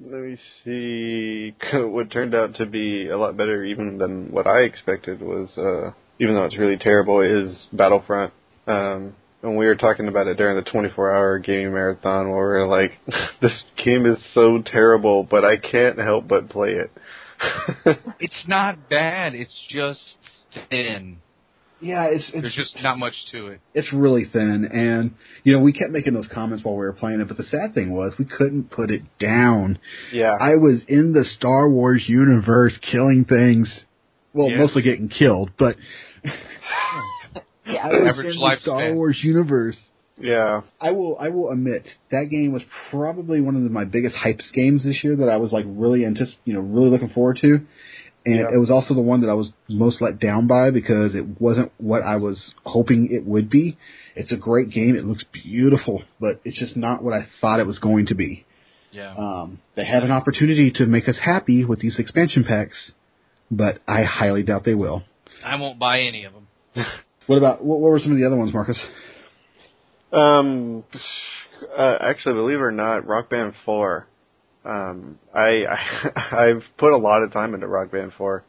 let 0.00 0.20
me 0.22 0.38
see. 0.64 1.54
What 1.74 2.10
turned 2.10 2.34
out 2.34 2.54
to 2.56 2.66
be 2.66 3.08
a 3.08 3.16
lot 3.16 3.36
better 3.36 3.64
even 3.64 3.98
than 3.98 4.32
what 4.32 4.46
I 4.46 4.60
expected 4.60 5.20
was, 5.20 5.50
uh, 5.58 5.92
even 6.18 6.34
though 6.34 6.44
it's 6.44 6.58
really 6.58 6.78
terrible, 6.78 7.20
is 7.20 7.66
Battlefront. 7.72 8.32
Um, 8.66 9.16
and 9.42 9.56
we 9.56 9.66
were 9.66 9.74
talking 9.76 10.08
about 10.08 10.26
it 10.28 10.36
during 10.36 10.56
the 10.56 10.62
24-hour 10.70 11.38
gaming 11.40 11.72
marathon, 11.72 12.30
where 12.30 12.48
we 12.48 12.60
are 12.60 12.66
like, 12.68 12.92
"This 13.42 13.62
game 13.84 14.06
is 14.06 14.18
so 14.34 14.62
terrible, 14.64 15.24
but 15.24 15.44
I 15.44 15.56
can't 15.56 15.98
help 15.98 16.28
but 16.28 16.48
play 16.48 16.70
it." 16.72 16.90
it's 18.20 18.44
not 18.46 18.88
bad. 18.88 19.34
It's 19.34 19.56
just 19.68 20.16
thin. 20.70 21.18
Yeah, 21.80 22.04
it's, 22.04 22.30
it's 22.32 22.42
there's 22.42 22.54
just 22.54 22.80
not 22.80 22.96
much 22.96 23.14
to 23.32 23.48
it. 23.48 23.60
It's 23.74 23.92
really 23.92 24.24
thin, 24.32 24.68
and 24.72 25.14
you 25.42 25.52
know 25.52 25.58
we 25.58 25.72
kept 25.72 25.90
making 25.90 26.14
those 26.14 26.28
comments 26.32 26.64
while 26.64 26.74
we 26.76 26.84
were 26.84 26.92
playing 26.92 27.20
it. 27.20 27.26
But 27.26 27.38
the 27.38 27.42
sad 27.44 27.74
thing 27.74 27.92
was 27.92 28.12
we 28.20 28.24
couldn't 28.24 28.70
put 28.70 28.92
it 28.92 29.02
down. 29.18 29.80
Yeah, 30.12 30.36
I 30.40 30.54
was 30.54 30.82
in 30.86 31.12
the 31.12 31.24
Star 31.24 31.68
Wars 31.68 32.04
universe, 32.06 32.78
killing 32.88 33.24
things. 33.28 33.68
Well, 34.34 34.48
Yes. 34.48 34.58
mostly 34.60 34.82
getting 34.82 35.08
killed, 35.08 35.50
but 35.58 35.76
Yeah. 37.66 37.74
I 37.84 37.86
was 37.88 38.08
Average 38.08 38.26
in 38.34 38.40
the 38.40 38.56
Star 38.62 38.80
lifespan. 38.82 38.94
Wars 38.94 39.18
universe. 39.22 39.76
yeah. 40.18 40.62
I 40.80 40.90
will 40.92 41.16
I 41.20 41.28
will 41.28 41.50
admit 41.50 41.86
that 42.10 42.26
game 42.30 42.52
was 42.52 42.62
probably 42.90 43.40
one 43.40 43.56
of 43.56 43.62
the, 43.62 43.70
my 43.70 43.84
biggest 43.84 44.14
hypes 44.16 44.52
games 44.52 44.84
this 44.84 45.02
year 45.04 45.16
that 45.16 45.28
I 45.28 45.36
was 45.36 45.52
like 45.52 45.64
really 45.68 46.00
anticip- 46.00 46.34
you 46.44 46.54
know 46.54 46.60
really 46.60 46.90
looking 46.90 47.10
forward 47.10 47.38
to, 47.42 47.54
and 48.26 48.36
Yeah. 48.36 48.46
it 48.54 48.58
was 48.58 48.70
also 48.70 48.94
the 48.94 49.00
one 49.00 49.20
that 49.22 49.28
I 49.28 49.34
was 49.34 49.50
most 49.68 50.00
let 50.02 50.18
down 50.18 50.46
by 50.46 50.70
because 50.70 51.14
it 51.14 51.40
wasn't 51.40 51.72
what 51.78 52.02
I 52.02 52.16
was 52.16 52.54
hoping 52.64 53.08
it 53.12 53.24
would 53.24 53.48
be. 53.48 53.76
It's 54.14 54.32
a 54.32 54.36
great 54.36 54.70
game. 54.70 54.96
It 54.96 55.04
looks 55.04 55.24
beautiful, 55.32 56.02
but 56.20 56.40
it's 56.44 56.58
just 56.58 56.76
not 56.76 57.02
what 57.02 57.14
I 57.14 57.26
thought 57.40 57.60
it 57.60 57.66
was 57.66 57.78
going 57.78 58.06
to 58.06 58.14
be. 58.14 58.44
Yeah. 58.90 59.14
Um, 59.16 59.60
they 59.74 59.84
had 59.86 60.02
an 60.02 60.10
opportunity 60.10 60.70
to 60.72 60.84
make 60.86 61.08
us 61.08 61.16
happy 61.24 61.64
with 61.64 61.78
these 61.80 61.98
expansion 61.98 62.44
packs, 62.44 62.92
but 63.50 63.80
I 63.88 64.02
highly 64.02 64.42
doubt 64.42 64.64
they 64.66 64.74
will. 64.74 65.02
I 65.42 65.56
won't 65.56 65.78
buy 65.78 66.00
any 66.00 66.24
of 66.24 66.32
them. 66.34 66.46
What 67.26 67.36
about 67.38 67.64
what, 67.64 67.80
what 67.80 67.90
were 67.90 67.98
some 68.00 68.12
of 68.12 68.18
the 68.18 68.26
other 68.26 68.36
ones, 68.36 68.52
Marcus? 68.52 68.78
Um, 70.12 70.84
uh, 71.76 71.96
actually, 72.00 72.34
believe 72.34 72.58
it 72.58 72.62
or 72.62 72.72
not, 72.72 73.06
Rock 73.06 73.30
Band 73.30 73.54
Four. 73.64 74.06
Um, 74.64 75.18
I, 75.34 75.64
I 75.66 76.10
I've 76.32 76.62
put 76.78 76.92
a 76.92 76.96
lot 76.96 77.22
of 77.22 77.32
time 77.32 77.54
into 77.54 77.66
Rock 77.66 77.90
Band 77.90 78.12
Four. 78.18 78.44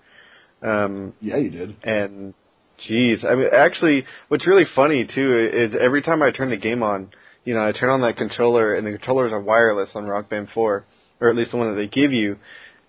Um, 0.61 1.13
Yeah, 1.21 1.37
you 1.37 1.49
did. 1.49 1.75
and 1.83 2.33
geez, 2.87 3.23
I 3.29 3.35
mean, 3.35 3.49
actually, 3.55 4.05
what's 4.29 4.47
really 4.47 4.65
funny 4.75 5.05
too 5.13 5.49
is 5.53 5.73
every 5.79 6.01
time 6.01 6.21
I 6.21 6.31
turn 6.31 6.49
the 6.49 6.57
game 6.57 6.83
on, 6.83 7.09
you 7.45 7.53
know, 7.53 7.65
I 7.67 7.71
turn 7.71 7.89
on 7.89 8.01
that 8.01 8.17
controller, 8.17 8.75
and 8.75 8.85
the 8.85 8.91
controllers 8.91 9.31
are 9.31 9.41
wireless 9.41 9.89
on 9.95 10.05
Rock 10.05 10.29
Band 10.29 10.49
Four, 10.53 10.85
or 11.21 11.29
at 11.29 11.35
least 11.35 11.51
the 11.51 11.57
one 11.57 11.69
that 11.69 11.75
they 11.75 11.87
give 11.87 12.11
you, 12.13 12.37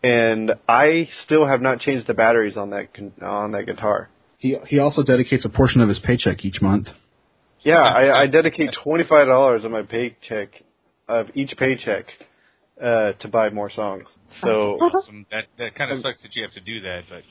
and 0.03 0.53
I 0.69 1.09
still 1.25 1.47
have 1.47 1.61
not 1.61 1.81
changed 1.81 2.07
the 2.07 2.15
batteries 2.15 2.57
on 2.57 2.71
that 2.71 2.95
con- 2.95 3.13
on 3.23 3.53
that 3.53 3.67
guitar. 3.67 4.09
He 4.39 4.57
he 4.67 4.79
also 4.79 5.03
dedicates 5.03 5.45
a 5.45 5.49
portion 5.49 5.81
of 5.81 5.89
his 5.89 5.99
paycheck 5.99 6.45
each 6.45 6.61
month. 6.61 6.89
Yeah, 7.63 7.81
I, 7.81 8.23
I 8.23 8.27
dedicate 8.27 8.71
twenty 8.83 9.05
five 9.05 9.27
dollars 9.27 9.65
of 9.65 9.71
my 9.71 9.83
paycheck 9.83 10.51
of 11.09 11.29
each 11.35 11.55
paycheck 11.57 12.07
uh, 12.83 13.13
to 13.13 13.29
buy 13.29 13.51
more 13.51 13.71
songs. 13.71 14.05
So, 14.43 14.79
Awesome. 14.81 15.27
That 15.31 15.45
that 15.59 15.75
kind 15.75 15.93
of 15.93 16.01
sucks 16.01 16.23
that 16.23 16.35
you 16.35 16.43
have 16.43 16.53
to 16.53 16.61
do 16.61 16.81
that, 16.81 17.03
but 17.09 17.23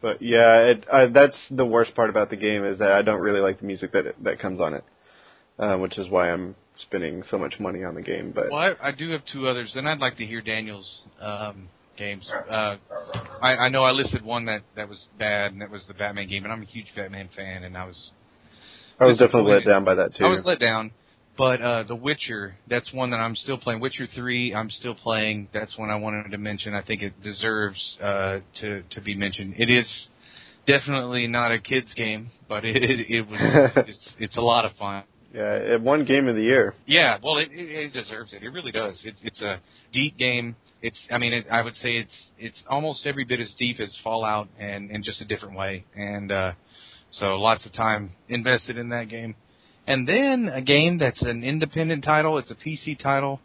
but 0.00 0.22
yeah, 0.22 0.58
it, 0.58 0.84
uh, 0.90 1.06
that's 1.12 1.36
the 1.50 1.64
worst 1.64 1.94
part 1.94 2.10
about 2.10 2.30
the 2.30 2.36
game 2.36 2.64
is 2.64 2.78
that 2.78 2.92
I 2.92 3.02
don't 3.02 3.20
really 3.20 3.40
like 3.40 3.60
the 3.60 3.66
music 3.66 3.92
that 3.92 4.04
that 4.22 4.38
comes 4.38 4.60
on 4.60 4.74
it, 4.74 4.84
uh, 5.58 5.76
which 5.76 5.98
is 5.98 6.08
why 6.08 6.30
I'm 6.30 6.54
spending 6.76 7.22
so 7.30 7.38
much 7.38 7.54
money 7.58 7.82
on 7.82 7.94
the 7.94 8.02
game. 8.02 8.32
But 8.34 8.50
well, 8.50 8.60
I, 8.60 8.88
I 8.88 8.92
do 8.92 9.10
have 9.10 9.22
two 9.32 9.48
others, 9.48 9.72
and 9.74 9.88
I'd 9.88 9.98
like 9.98 10.16
to 10.18 10.26
hear 10.26 10.40
Daniel's 10.40 11.02
um, 11.20 11.68
games. 11.96 12.28
Uh, 12.50 12.76
I, 13.42 13.56
I 13.56 13.68
know 13.68 13.84
I 13.84 13.90
listed 13.92 14.24
one 14.24 14.46
that 14.46 14.62
that 14.76 14.88
was 14.88 15.06
bad, 15.18 15.52
and 15.52 15.60
that 15.60 15.70
was 15.70 15.84
the 15.88 15.94
Batman 15.94 16.28
game, 16.28 16.44
and 16.44 16.52
I'm 16.52 16.62
a 16.62 16.66
huge 16.66 16.86
Batman 16.94 17.28
fan, 17.36 17.64
and 17.64 17.76
I 17.76 17.84
was 17.86 18.10
I 18.98 19.04
was 19.06 19.18
definitely 19.18 19.52
let 19.52 19.64
down 19.66 19.84
by 19.84 19.94
that 19.94 20.14
too. 20.16 20.24
I 20.24 20.28
was 20.28 20.42
let 20.44 20.58
down. 20.58 20.92
But 21.38 21.60
uh 21.60 21.82
The 21.82 21.94
Witcher, 21.94 22.56
that's 22.66 22.90
one 22.94 23.10
that 23.10 23.18
I'm 23.18 23.36
still 23.36 23.58
playing. 23.58 23.80
Witcher 23.80 24.06
three, 24.14 24.54
I'm 24.54 24.70
still 24.70 24.94
playing. 24.94 25.48
That's 25.52 25.76
one 25.76 25.90
I 25.90 25.96
wanted 25.96 26.30
to 26.30 26.38
mention. 26.38 26.72
I 26.74 26.82
think 26.82 27.02
it 27.02 27.12
deserves 27.22 27.78
uh 28.02 28.38
to 28.60 28.82
to 28.90 29.00
be 29.02 29.14
mentioned. 29.14 29.54
It 29.58 29.68
is 29.68 30.08
definitely 30.66 31.26
not 31.26 31.52
a 31.52 31.58
kids 31.58 31.92
game, 31.94 32.30
but 32.48 32.64
it 32.64 32.76
it, 32.82 33.10
it 33.10 33.28
was 33.28 33.38
it's 33.86 34.10
it's 34.18 34.36
a 34.38 34.40
lot 34.40 34.64
of 34.64 34.72
fun. 34.78 35.04
yeah, 35.34 35.56
it 35.74 35.80
won 35.82 36.06
game 36.06 36.26
of 36.28 36.36
the 36.36 36.42
year. 36.42 36.74
Yeah, 36.86 37.18
well, 37.22 37.36
it, 37.36 37.50
it, 37.52 37.68
it 37.70 37.92
deserves 37.92 38.32
it. 38.32 38.42
It 38.42 38.48
really 38.48 38.72
does. 38.72 38.98
It's 39.04 39.20
it's 39.22 39.42
a 39.42 39.60
deep 39.92 40.16
game. 40.16 40.56
It's 40.82 40.98
I 41.10 41.18
mean, 41.18 41.32
it, 41.32 41.46
I 41.50 41.62
would 41.62 41.74
say 41.76 41.96
it's 41.96 42.14
it's 42.38 42.62
almost 42.68 43.06
every 43.06 43.24
bit 43.24 43.40
as 43.40 43.54
deep 43.58 43.80
as 43.80 43.94
Fallout, 44.04 44.48
and 44.58 44.90
in 44.90 45.02
just 45.02 45.20
a 45.20 45.24
different 45.24 45.56
way. 45.56 45.84
And 45.94 46.30
uh, 46.30 46.52
so 47.10 47.36
lots 47.36 47.64
of 47.66 47.72
time 47.72 48.10
invested 48.28 48.76
in 48.76 48.90
that 48.90 49.08
game. 49.08 49.34
And 49.86 50.06
then 50.06 50.50
a 50.52 50.62
game 50.62 50.98
that's 50.98 51.22
an 51.22 51.44
independent 51.44 52.04
title. 52.04 52.38
It's 52.38 52.50
a 52.50 52.56
PC 52.56 53.00
title, 53.00 53.40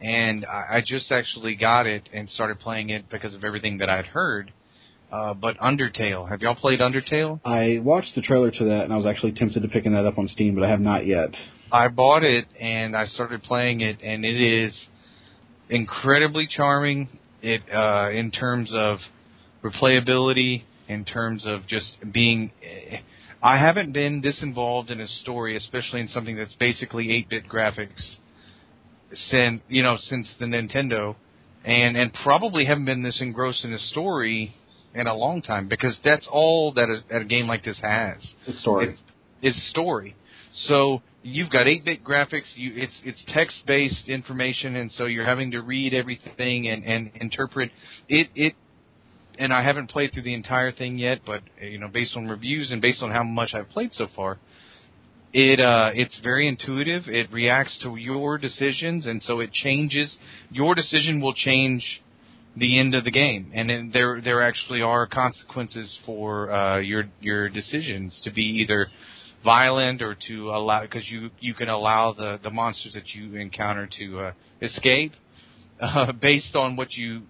and 0.00 0.46
I, 0.46 0.76
I 0.76 0.82
just 0.86 1.10
actually 1.10 1.56
got 1.56 1.86
it 1.86 2.08
and 2.12 2.28
started 2.30 2.60
playing 2.60 2.90
it 2.90 3.10
because 3.10 3.34
of 3.34 3.44
everything 3.44 3.78
that 3.78 3.90
I'd 3.90 4.06
heard. 4.06 4.52
Uh, 5.12 5.34
but 5.34 5.58
Undertale, 5.58 6.26
have 6.28 6.40
y'all 6.40 6.54
played 6.54 6.80
Undertale? 6.80 7.40
I 7.44 7.80
watched 7.82 8.14
the 8.14 8.22
trailer 8.22 8.50
to 8.50 8.64
that, 8.64 8.84
and 8.84 8.92
I 8.92 8.96
was 8.96 9.04
actually 9.04 9.32
tempted 9.32 9.60
to 9.60 9.68
picking 9.68 9.92
that 9.92 10.06
up 10.06 10.16
on 10.16 10.26
Steam, 10.28 10.54
but 10.54 10.64
I 10.64 10.70
have 10.70 10.80
not 10.80 11.06
yet. 11.06 11.28
I 11.70 11.88
bought 11.88 12.22
it 12.22 12.46
and 12.60 12.96
I 12.96 13.06
started 13.06 13.42
playing 13.42 13.80
it, 13.80 13.98
and 14.02 14.24
it 14.24 14.40
is 14.40 14.74
incredibly 15.72 16.46
charming. 16.46 17.08
It 17.42 17.62
uh, 17.74 18.10
in 18.10 18.30
terms 18.30 18.70
of 18.72 18.98
replayability, 19.64 20.62
in 20.88 21.04
terms 21.04 21.44
of 21.46 21.66
just 21.66 21.96
being. 22.12 22.52
I 23.42 23.58
haven't 23.58 23.92
been 23.92 24.20
this 24.20 24.40
involved 24.40 24.90
in 24.90 25.00
a 25.00 25.08
story, 25.08 25.56
especially 25.56 26.00
in 26.00 26.06
something 26.06 26.36
that's 26.36 26.54
basically 26.54 27.08
8-bit 27.08 27.48
graphics, 27.48 28.16
since 29.12 29.60
you 29.68 29.82
know 29.82 29.96
since 29.98 30.32
the 30.38 30.46
Nintendo, 30.46 31.16
and 31.64 31.96
and 31.96 32.12
probably 32.22 32.66
haven't 32.66 32.84
been 32.84 33.02
this 33.02 33.20
engrossed 33.20 33.64
in 33.64 33.72
a 33.72 33.78
story 33.78 34.54
in 34.94 35.06
a 35.08 35.14
long 35.14 35.42
time 35.42 35.68
because 35.68 35.98
that's 36.04 36.28
all 36.30 36.72
that 36.74 36.88
a, 36.88 37.02
that 37.10 37.22
a 37.22 37.24
game 37.24 37.48
like 37.48 37.64
this 37.64 37.80
has 37.82 38.16
The 38.46 38.52
story. 38.52 38.90
it's, 38.90 39.56
is 39.56 39.70
story. 39.70 40.14
So 40.52 41.02
you've 41.22 41.50
got 41.50 41.66
8-bit 41.66 42.04
graphics. 42.04 42.44
You, 42.56 42.72
it's 42.74 43.00
it's 43.04 43.22
text-based 43.28 44.08
information, 44.08 44.76
and 44.76 44.90
so 44.92 45.06
you're 45.06 45.26
having 45.26 45.50
to 45.52 45.60
read 45.60 45.94
everything 45.94 46.68
and, 46.68 46.84
and 46.84 47.10
interpret 47.14 47.70
it. 48.08 48.28
It 48.34 48.54
and 49.38 49.52
I 49.52 49.62
haven't 49.62 49.88
played 49.90 50.12
through 50.12 50.22
the 50.22 50.34
entire 50.34 50.72
thing 50.72 50.98
yet, 50.98 51.20
but 51.24 51.42
you 51.60 51.78
know, 51.78 51.88
based 51.88 52.16
on 52.16 52.28
reviews 52.28 52.70
and 52.70 52.82
based 52.82 53.02
on 53.02 53.10
how 53.10 53.22
much 53.22 53.54
I've 53.54 53.68
played 53.70 53.92
so 53.92 54.06
far, 54.14 54.38
it 55.32 55.60
uh, 55.60 55.90
it's 55.94 56.18
very 56.22 56.48
intuitive. 56.48 57.04
It 57.06 57.32
reacts 57.32 57.78
to 57.82 57.96
your 57.96 58.38
decisions, 58.38 59.06
and 59.06 59.22
so 59.22 59.40
it 59.40 59.52
changes. 59.52 60.16
Your 60.50 60.74
decision 60.74 61.20
will 61.20 61.34
change 61.34 62.02
the 62.56 62.78
end 62.78 62.94
of 62.94 63.04
the 63.04 63.10
game, 63.10 63.50
and 63.54 63.92
there 63.92 64.20
there 64.20 64.42
actually 64.42 64.82
are 64.82 65.06
consequences 65.06 65.98
for 66.04 66.52
uh, 66.52 66.78
your 66.80 67.04
your 67.20 67.48
decisions 67.48 68.20
to 68.24 68.30
be 68.30 68.42
either 68.42 68.88
violent 69.44 70.02
or 70.02 70.16
to 70.28 70.50
allow 70.50 70.82
because 70.82 71.08
you 71.10 71.30
you 71.40 71.54
can 71.54 71.68
allow 71.68 72.12
the 72.12 72.38
the 72.42 72.50
monsters 72.50 72.92
that 72.94 73.08
you 73.14 73.34
encounter 73.36 73.88
to 73.98 74.20
uh, 74.20 74.32
escape 74.60 75.12
uh, 75.80 76.12
based 76.12 76.54
on 76.54 76.76
what 76.76 76.92
you 76.92 77.22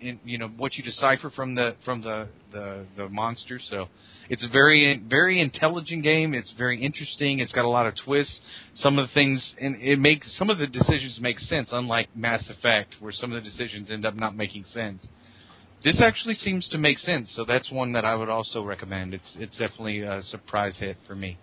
in 0.00 0.18
you 0.24 0.38
know 0.38 0.48
what 0.48 0.74
you 0.74 0.82
decipher 0.82 1.30
from 1.30 1.54
the 1.54 1.74
from 1.84 2.02
the 2.02 2.28
the 2.52 2.84
the 2.96 3.08
monsters. 3.08 3.66
So 3.70 3.88
it's 4.28 4.44
a 4.44 4.48
very 4.48 5.02
very 5.08 5.40
intelligent 5.40 6.02
game. 6.02 6.34
It's 6.34 6.52
very 6.56 6.82
interesting. 6.82 7.40
It's 7.40 7.52
got 7.52 7.64
a 7.64 7.68
lot 7.68 7.86
of 7.86 7.94
twists. 8.04 8.40
Some 8.76 8.98
of 8.98 9.08
the 9.08 9.14
things 9.14 9.54
and 9.60 9.76
it 9.80 9.98
makes 9.98 10.36
some 10.38 10.50
of 10.50 10.58
the 10.58 10.66
decisions 10.66 11.18
make 11.20 11.38
sense. 11.38 11.68
Unlike 11.72 12.16
Mass 12.16 12.48
Effect, 12.50 12.96
where 13.00 13.12
some 13.12 13.32
of 13.32 13.42
the 13.42 13.48
decisions 13.48 13.90
end 13.90 14.06
up 14.06 14.14
not 14.14 14.36
making 14.36 14.64
sense. 14.72 15.06
This 15.82 16.00
actually 16.02 16.34
seems 16.34 16.68
to 16.68 16.78
make 16.78 16.98
sense, 16.98 17.32
so 17.34 17.44
that's 17.46 17.70
one 17.70 17.92
that 17.92 18.04
I 18.04 18.14
would 18.14 18.28
also 18.28 18.62
recommend. 18.62 19.14
It's 19.14 19.32
it's 19.36 19.56
definitely 19.56 20.00
a 20.00 20.22
surprise 20.24 20.76
hit 20.78 20.98
for 21.06 21.14
me. 21.14 21.38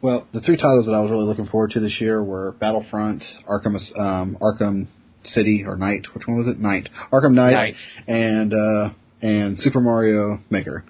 Well, 0.00 0.26
the 0.32 0.40
three 0.40 0.56
titles 0.56 0.86
that 0.86 0.92
I 0.92 1.00
was 1.00 1.10
really 1.10 1.26
looking 1.26 1.46
forward 1.46 1.72
to 1.72 1.80
this 1.80 2.00
year 2.00 2.24
were 2.24 2.52
Battlefront, 2.58 3.22
Arkham, 3.46 3.76
um, 4.00 4.38
Arkham 4.40 4.86
City 5.26 5.64
or 5.66 5.76
Night. 5.76 6.06
Which 6.14 6.26
one 6.26 6.38
was 6.38 6.46
it? 6.48 6.58
Night. 6.58 6.88
Arkham 7.12 7.34
Knight, 7.34 7.52
Knight. 7.52 7.74
and 8.06 8.54
uh, 8.54 8.90
and 9.20 9.58
Super 9.58 9.80
Mario 9.80 10.38
Maker. 10.48 10.84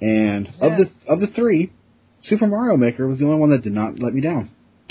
And 0.00 0.48
of 0.60 0.72
the 0.78 0.90
of 1.06 1.20
the 1.20 1.28
three, 1.36 1.70
Super 2.22 2.48
Mario 2.48 2.76
Maker 2.76 3.06
was 3.06 3.18
the 3.20 3.24
only 3.24 3.38
one 3.38 3.50
that 3.50 3.62
did 3.62 3.72
not 3.72 4.00
let 4.00 4.12
me 4.14 4.20
down. 4.20 4.50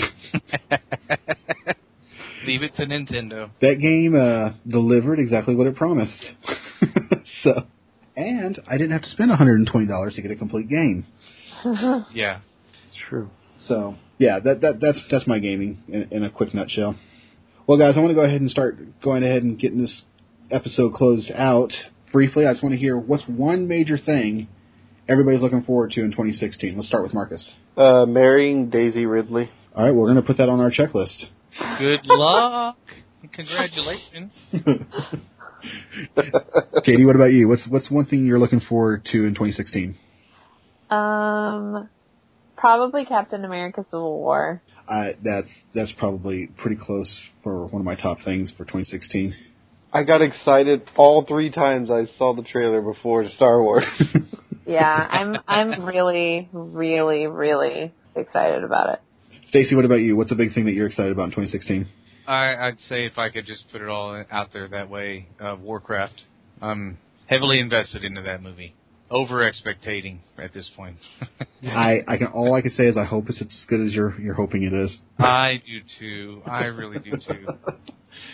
Leave 2.46 2.62
it 2.62 2.74
to 2.76 2.86
Nintendo. 2.86 3.50
That 3.60 3.78
game 3.78 4.16
uh, 4.16 4.54
delivered 4.68 5.18
exactly 5.18 5.54
what 5.54 5.66
it 5.66 5.76
promised. 5.76 6.24
so, 7.42 7.66
and 8.16 8.60
I 8.68 8.72
didn't 8.76 8.92
have 8.92 9.02
to 9.02 9.10
spend 9.10 9.30
$120 9.30 10.14
to 10.14 10.22
get 10.22 10.30
a 10.30 10.36
complete 10.36 10.68
game. 10.68 11.06
Yeah. 12.12 12.40
It's 12.74 12.96
true. 13.08 13.30
So, 13.68 13.94
yeah, 14.18 14.40
that 14.40 14.60
that 14.62 14.80
that's 14.80 15.00
that's 15.08 15.28
my 15.28 15.38
gaming 15.38 15.78
in, 15.86 16.08
in 16.10 16.22
a 16.24 16.30
quick 16.30 16.52
nutshell. 16.52 16.96
Well, 17.68 17.78
guys, 17.78 17.94
I 17.96 18.00
want 18.00 18.10
to 18.10 18.14
go 18.16 18.24
ahead 18.24 18.40
and 18.40 18.50
start 18.50 18.76
going 19.00 19.22
ahead 19.22 19.44
and 19.44 19.56
getting 19.58 19.80
this 19.80 20.02
episode 20.50 20.94
closed 20.94 21.30
out. 21.30 21.70
Briefly, 22.12 22.46
I 22.46 22.52
just 22.52 22.64
want 22.64 22.72
to 22.74 22.78
hear 22.78 22.98
what's 22.98 23.22
one 23.28 23.68
major 23.68 23.96
thing 23.96 24.48
everybody's 25.08 25.40
looking 25.40 25.62
forward 25.62 25.92
to 25.92 26.00
in 26.00 26.10
2016. 26.10 26.74
Let's 26.76 26.88
start 26.88 27.02
with 27.04 27.14
Marcus. 27.14 27.52
Uh, 27.76 28.06
marrying 28.06 28.70
Daisy 28.70 29.06
Ridley. 29.06 29.50
All 29.74 29.84
right, 29.84 29.94
we're 29.94 30.06
going 30.06 30.16
to 30.16 30.22
put 30.22 30.38
that 30.38 30.48
on 30.48 30.60
our 30.60 30.70
checklist. 30.70 31.16
Good 31.78 32.00
luck. 32.06 32.76
Congratulations. 33.32 34.32
Katie, 36.84 37.04
what 37.04 37.16
about 37.16 37.32
you? 37.32 37.48
What's 37.48 37.66
what's 37.68 37.90
one 37.90 38.06
thing 38.06 38.26
you're 38.26 38.38
looking 38.38 38.60
forward 38.60 39.06
to 39.12 39.24
in 39.24 39.34
2016? 39.34 39.96
Um, 40.90 41.88
probably 42.56 43.04
Captain 43.04 43.44
America: 43.44 43.84
Civil 43.90 44.18
War. 44.18 44.62
I, 44.88 45.12
that's 45.22 45.48
that's 45.74 45.92
probably 45.98 46.48
pretty 46.58 46.76
close 46.76 47.14
for 47.42 47.66
one 47.66 47.80
of 47.80 47.84
my 47.84 47.94
top 47.94 48.18
things 48.24 48.50
for 48.56 48.64
2016. 48.64 49.34
I 49.92 50.02
got 50.04 50.22
excited 50.22 50.82
all 50.96 51.24
three 51.26 51.50
times 51.50 51.90
I 51.90 52.06
saw 52.18 52.34
the 52.34 52.42
trailer 52.42 52.80
before 52.80 53.28
Star 53.28 53.62
Wars. 53.62 53.84
Yeah, 54.66 54.84
I'm 54.84 55.36
I'm 55.48 55.84
really, 55.84 56.48
really, 56.52 57.26
really 57.26 57.92
excited 58.14 58.64
about 58.64 58.94
it. 58.94 59.00
Stacy, 59.48 59.74
what 59.74 59.84
about 59.84 59.96
you? 59.96 60.16
What's 60.16 60.32
a 60.32 60.36
big 60.36 60.54
thing 60.54 60.66
that 60.66 60.72
you're 60.72 60.86
excited 60.86 61.12
about 61.12 61.24
in 61.24 61.30
2016? 61.30 61.86
I, 62.26 62.68
I'd 62.68 62.78
say 62.88 63.06
if 63.06 63.18
I 63.18 63.30
could 63.30 63.46
just 63.46 63.64
put 63.70 63.80
it 63.80 63.88
all 63.88 64.24
out 64.30 64.52
there 64.52 64.68
that 64.68 64.88
way, 64.88 65.28
uh, 65.40 65.56
Warcraft. 65.60 66.22
I'm 66.60 66.98
heavily 67.26 67.60
invested 67.60 68.04
into 68.04 68.22
that 68.22 68.42
movie. 68.42 68.74
Over 69.10 69.46
expectating 69.46 70.20
at 70.38 70.54
this 70.54 70.70
point. 70.74 70.96
I, 71.62 71.98
I 72.08 72.16
can 72.16 72.28
all 72.28 72.54
I 72.54 72.62
can 72.62 72.70
say 72.70 72.84
is 72.84 72.96
I 72.96 73.04
hope 73.04 73.28
it's 73.28 73.42
as 73.42 73.64
good 73.68 73.86
as 73.86 73.92
you're 73.92 74.18
you're 74.18 74.34
hoping 74.34 74.62
it 74.62 74.72
is. 74.72 75.00
I 75.18 75.60
do 75.66 75.80
too. 75.98 76.42
I 76.46 76.64
really 76.64 76.98
do 76.98 77.10
too. 77.12 77.46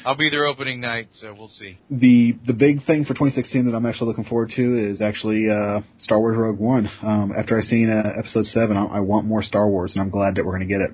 I'll 0.05 0.17
be 0.17 0.31
there 0.31 0.47
opening 0.47 0.81
night, 0.81 1.09
so 1.21 1.35
we'll 1.37 1.49
see. 1.49 1.79
The 1.91 2.37
the 2.47 2.53
big 2.53 2.85
thing 2.87 3.05
for 3.05 3.15
2016 3.15 3.67
that 3.67 3.77
I'm 3.77 3.87
actually 3.87 4.09
looking 4.09 4.25
forward 4.25 4.53
to 4.55 4.91
is 4.91 5.01
actually 5.01 5.51
uh, 5.51 5.81
Star 6.01 6.21
Wars 6.21 6.37
Rogue 6.37 6.59
One. 6.61 6.89
Um, 7.03 7.33
after 7.37 7.59
I 7.59 7.63
seen 7.63 7.91
uh, 7.91 8.11
Episode 8.17 8.45
Seven, 8.47 8.77
I, 8.77 8.85
I 8.85 9.01
want 9.01 9.27
more 9.27 9.43
Star 9.43 9.69
Wars, 9.69 9.93
and 9.95 10.01
I'm 10.01 10.11
glad 10.11 10.37
that 10.37 10.45
we're 10.45 10.57
going 10.57 10.69
to 10.69 10.73
get 10.73 10.81
it. 10.81 10.91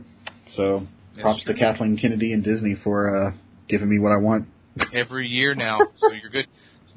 So 0.57 0.87
props 1.21 1.45
to. 1.45 1.55
Kathleen 1.55 1.97
Kennedy 1.97 2.33
and 2.33 2.43
Disney 2.43 2.77
for 2.83 3.29
uh, 3.29 3.31
giving 3.69 3.89
me 3.89 3.99
what 3.99 4.11
I 4.11 4.19
want. 4.19 4.49
Every 4.93 5.29
year 5.29 5.55
now, 5.55 5.79
so 5.99 6.13
you're 6.13 6.31
good. 6.31 6.47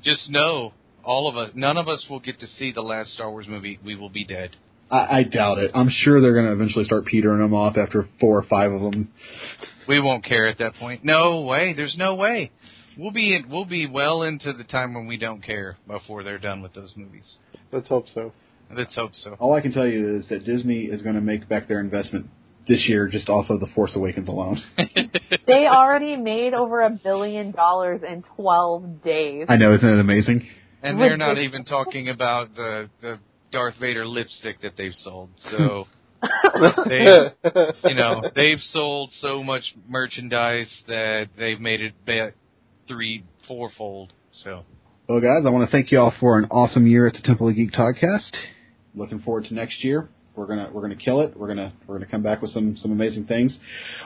Just 0.03 0.29
know, 0.29 0.73
all 1.03 1.27
of 1.29 1.37
us, 1.37 1.51
none 1.55 1.77
of 1.77 1.87
us 1.87 2.05
will 2.09 2.19
get 2.19 2.39
to 2.39 2.47
see 2.47 2.71
the 2.71 2.81
last 2.81 3.13
Star 3.13 3.31
Wars 3.31 3.47
movie. 3.47 3.79
We 3.83 3.95
will 3.95 4.09
be 4.09 4.25
dead. 4.25 4.55
I, 4.89 5.19
I 5.19 5.23
doubt 5.23 5.57
it. 5.57 5.71
I'm 5.73 5.89
sure 5.89 6.21
they're 6.21 6.33
going 6.33 6.45
to 6.45 6.53
eventually 6.53 6.85
start 6.85 7.05
petering 7.05 7.39
them 7.39 7.53
off 7.53 7.77
after 7.77 8.07
four 8.19 8.39
or 8.39 8.43
five 8.43 8.71
of 8.71 8.81
them. 8.81 9.11
We 9.87 9.99
won't 9.99 10.23
care 10.23 10.47
at 10.47 10.59
that 10.59 10.75
point. 10.75 11.03
No 11.03 11.41
way. 11.41 11.73
There's 11.75 11.95
no 11.97 12.15
way. 12.15 12.51
We'll 12.97 13.11
be 13.11 13.39
we'll 13.47 13.65
be 13.65 13.85
well 13.85 14.23
into 14.23 14.53
the 14.53 14.63
time 14.63 14.95
when 14.95 15.05
we 15.05 15.17
don't 15.17 15.43
care 15.43 15.77
before 15.87 16.23
they're 16.23 16.39
done 16.39 16.61
with 16.61 16.73
those 16.73 16.93
movies. 16.95 17.35
Let's 17.71 17.87
hope 17.87 18.05
so. 18.13 18.33
Let's 18.75 18.95
hope 18.95 19.11
so. 19.13 19.35
All 19.39 19.53
I 19.53 19.61
can 19.61 19.71
tell 19.71 19.87
you 19.87 20.17
is 20.17 20.27
that 20.29 20.45
Disney 20.45 20.85
is 20.85 21.01
going 21.01 21.15
to 21.15 21.21
make 21.21 21.47
back 21.47 21.67
their 21.67 21.79
investment 21.79 22.27
this 22.67 22.85
year 22.87 23.07
just 23.07 23.29
off 23.29 23.49
of 23.49 23.59
the 23.59 23.67
Force 23.75 23.93
Awakens 23.95 24.27
alone. 24.27 24.61
They 25.45 25.65
already 25.65 26.17
made 26.17 26.53
over 26.53 26.81
a 26.81 26.89
billion 26.89 27.51
dollars 27.51 28.01
in 28.07 28.21
12 28.35 29.01
days. 29.01 29.45
I 29.47 29.55
know, 29.55 29.73
isn't 29.73 29.87
it 29.87 29.97
amazing? 29.97 30.45
And 30.83 30.99
they're 30.99 31.15
not 31.15 31.37
even 31.37 31.63
talking 31.63 32.09
about 32.09 32.53
the 32.53 32.89
the 33.01 33.19
Darth 33.51 33.75
Vader 33.79 34.05
lipstick 34.05 34.61
that 34.61 34.73
they've 34.77 34.93
sold. 35.03 35.29
So 35.49 35.87
they, 36.85 37.31
you 37.85 37.95
know, 37.95 38.23
they've 38.35 38.59
sold 38.71 39.11
so 39.19 39.41
much 39.41 39.63
merchandise 39.87 40.69
that 40.87 41.27
they've 41.37 41.59
made 41.59 41.81
it 41.81 41.93
bet 42.05 42.33
three, 42.87 43.23
fourfold. 43.47 44.13
So 44.43 44.63
Well, 45.07 45.21
guys, 45.21 45.45
I 45.45 45.49
want 45.49 45.67
to 45.67 45.71
thank 45.71 45.91
you 45.91 45.99
all 45.99 46.13
for 46.19 46.37
an 46.37 46.45
awesome 46.51 46.87
year 46.87 47.07
at 47.07 47.13
the 47.13 47.21
Temple 47.21 47.47
of 47.47 47.55
Geek 47.55 47.71
Podcast. 47.71 48.31
Looking 48.93 49.19
forward 49.19 49.45
to 49.45 49.53
next 49.53 49.83
year. 49.83 50.09
We're 50.37 50.45
gonna 50.45 50.69
we're 50.71 50.81
gonna 50.81 50.95
kill 50.95 51.21
it. 51.21 51.35
We're 51.35 51.47
gonna 51.47 51.73
we're 51.87 51.95
gonna 51.95 52.09
come 52.09 52.21
back 52.21 52.41
with 52.41 52.51
some 52.51 52.77
some 52.77 52.91
amazing 52.91 53.25
things. 53.25 53.57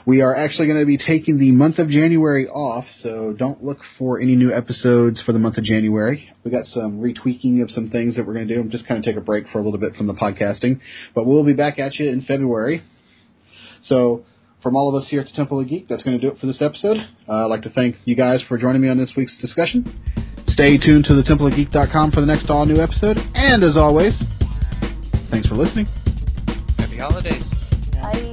We 0.06 0.22
are 0.22 0.36
actually 0.36 0.67
going 0.67 0.80
to 0.80 0.86
be 0.86 0.98
taking 0.98 1.38
the 1.38 1.52
month 1.52 1.78
of 1.78 1.89
January 1.89 2.48
off, 2.48 2.86
so 3.04 3.36
don't 3.38 3.63
look 3.63 3.80
for 4.00 4.20
any 4.20 4.36
new 4.36 4.54
episodes 4.54 5.22
for 5.22 5.34
the 5.34 5.39
month 5.39 5.58
of 5.58 5.65
January. 5.65 6.30
We 6.46 6.52
got 6.52 6.65
some 6.67 7.02
retweaking 7.02 7.62
of 7.62 7.70
some 7.70 7.89
things 7.89 8.15
that 8.15 8.26
we're 8.26 8.34
going 8.34 8.48
to 8.48 8.56
do. 8.56 8.62
I'm 8.62 8.72
just 8.72 8.88
kind 8.88 8.98
of 8.98 9.04
take 9.04 9.17
a 9.17 9.26
break 9.26 9.46
for 9.52 9.60
a 9.60 9.63
little 9.63 9.80
bit 9.80 9.96
from 9.96 10.08
the 10.08 10.13
podcasting, 10.13 10.80
but 11.13 11.26
we'll 11.26 11.44
be 11.44 11.54
back 11.54 11.78
at 11.78 11.96
you 11.96 12.10
in 12.10 12.22
February. 12.24 12.84
So. 13.86 14.26
From 14.63 14.76
all 14.76 14.96
of 14.96 15.02
us 15.02 15.10
here 15.10 15.22
at 15.22 15.26
the 15.26 15.34
Temple 15.34 15.60
of 15.60 15.67
Geek, 15.67 15.88
that's 15.88 16.04
going 16.04 16.20
to 16.20 16.22
do 16.22 16.32
it 16.32 16.39
for 16.39 16.46
this 16.46 16.62
episode. 16.62 16.98
Uh, 17.28 17.32
I'd 17.32 17.46
like 17.46 17.63
to 17.63 17.72
thank 17.72 17.96
you 18.06 18.15
guys 18.15 18.44
for 18.48 18.60
joining 18.60 18.80
me 18.80 18.89
on 18.89 18.98
this 19.00 19.12
week's 19.17 19.36
discussion. 19.38 19.84
Stay 20.48 20.78
tuned 20.78 21.06
to 21.06 21.15
the 21.15 21.24
temple 21.24 21.50
thetempleofgeek.com 21.50 22.12
for 22.12 22.22
the 22.22 22.28
next 22.28 22.48
all 22.52 22.67
new 22.67 22.80
episode. 22.80 23.20
And 23.34 23.63
as 23.63 23.76
always, 23.76 24.22
thanks 25.32 25.48
for 25.48 25.56
listening. 25.56 25.88
Happy 27.02 27.14
holidays. 27.14 27.54
Bye. 27.92 28.32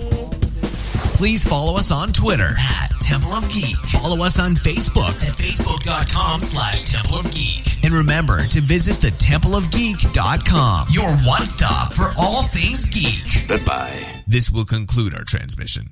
Please 1.17 1.45
follow 1.45 1.77
us 1.77 1.91
on 1.91 2.13
Twitter 2.13 2.49
at 2.59 2.91
Temple 3.01 3.33
of 3.33 3.51
Geek. 3.51 3.77
Follow 3.77 4.25
us 4.25 4.39
on 4.39 4.53
Facebook 4.55 5.09
at 5.09 5.35
facebook.com 5.35 6.41
slash 6.41 6.93
Temple 6.93 7.17
of 7.17 7.33
Geek. 7.33 7.85
And 7.85 7.93
remember 7.93 8.45
to 8.45 8.61
visit 8.61 8.97
thetempleofgeek.com, 8.97 10.87
your 10.91 11.11
one 11.27 11.47
stop 11.47 11.93
for 11.93 12.07
all 12.19 12.43
things 12.43 12.91
geek. 12.91 13.49
Goodbye. 13.49 14.07
This 14.27 14.51
will 14.51 14.65
conclude 14.65 15.15
our 15.15 15.25
transmission. 15.25 15.87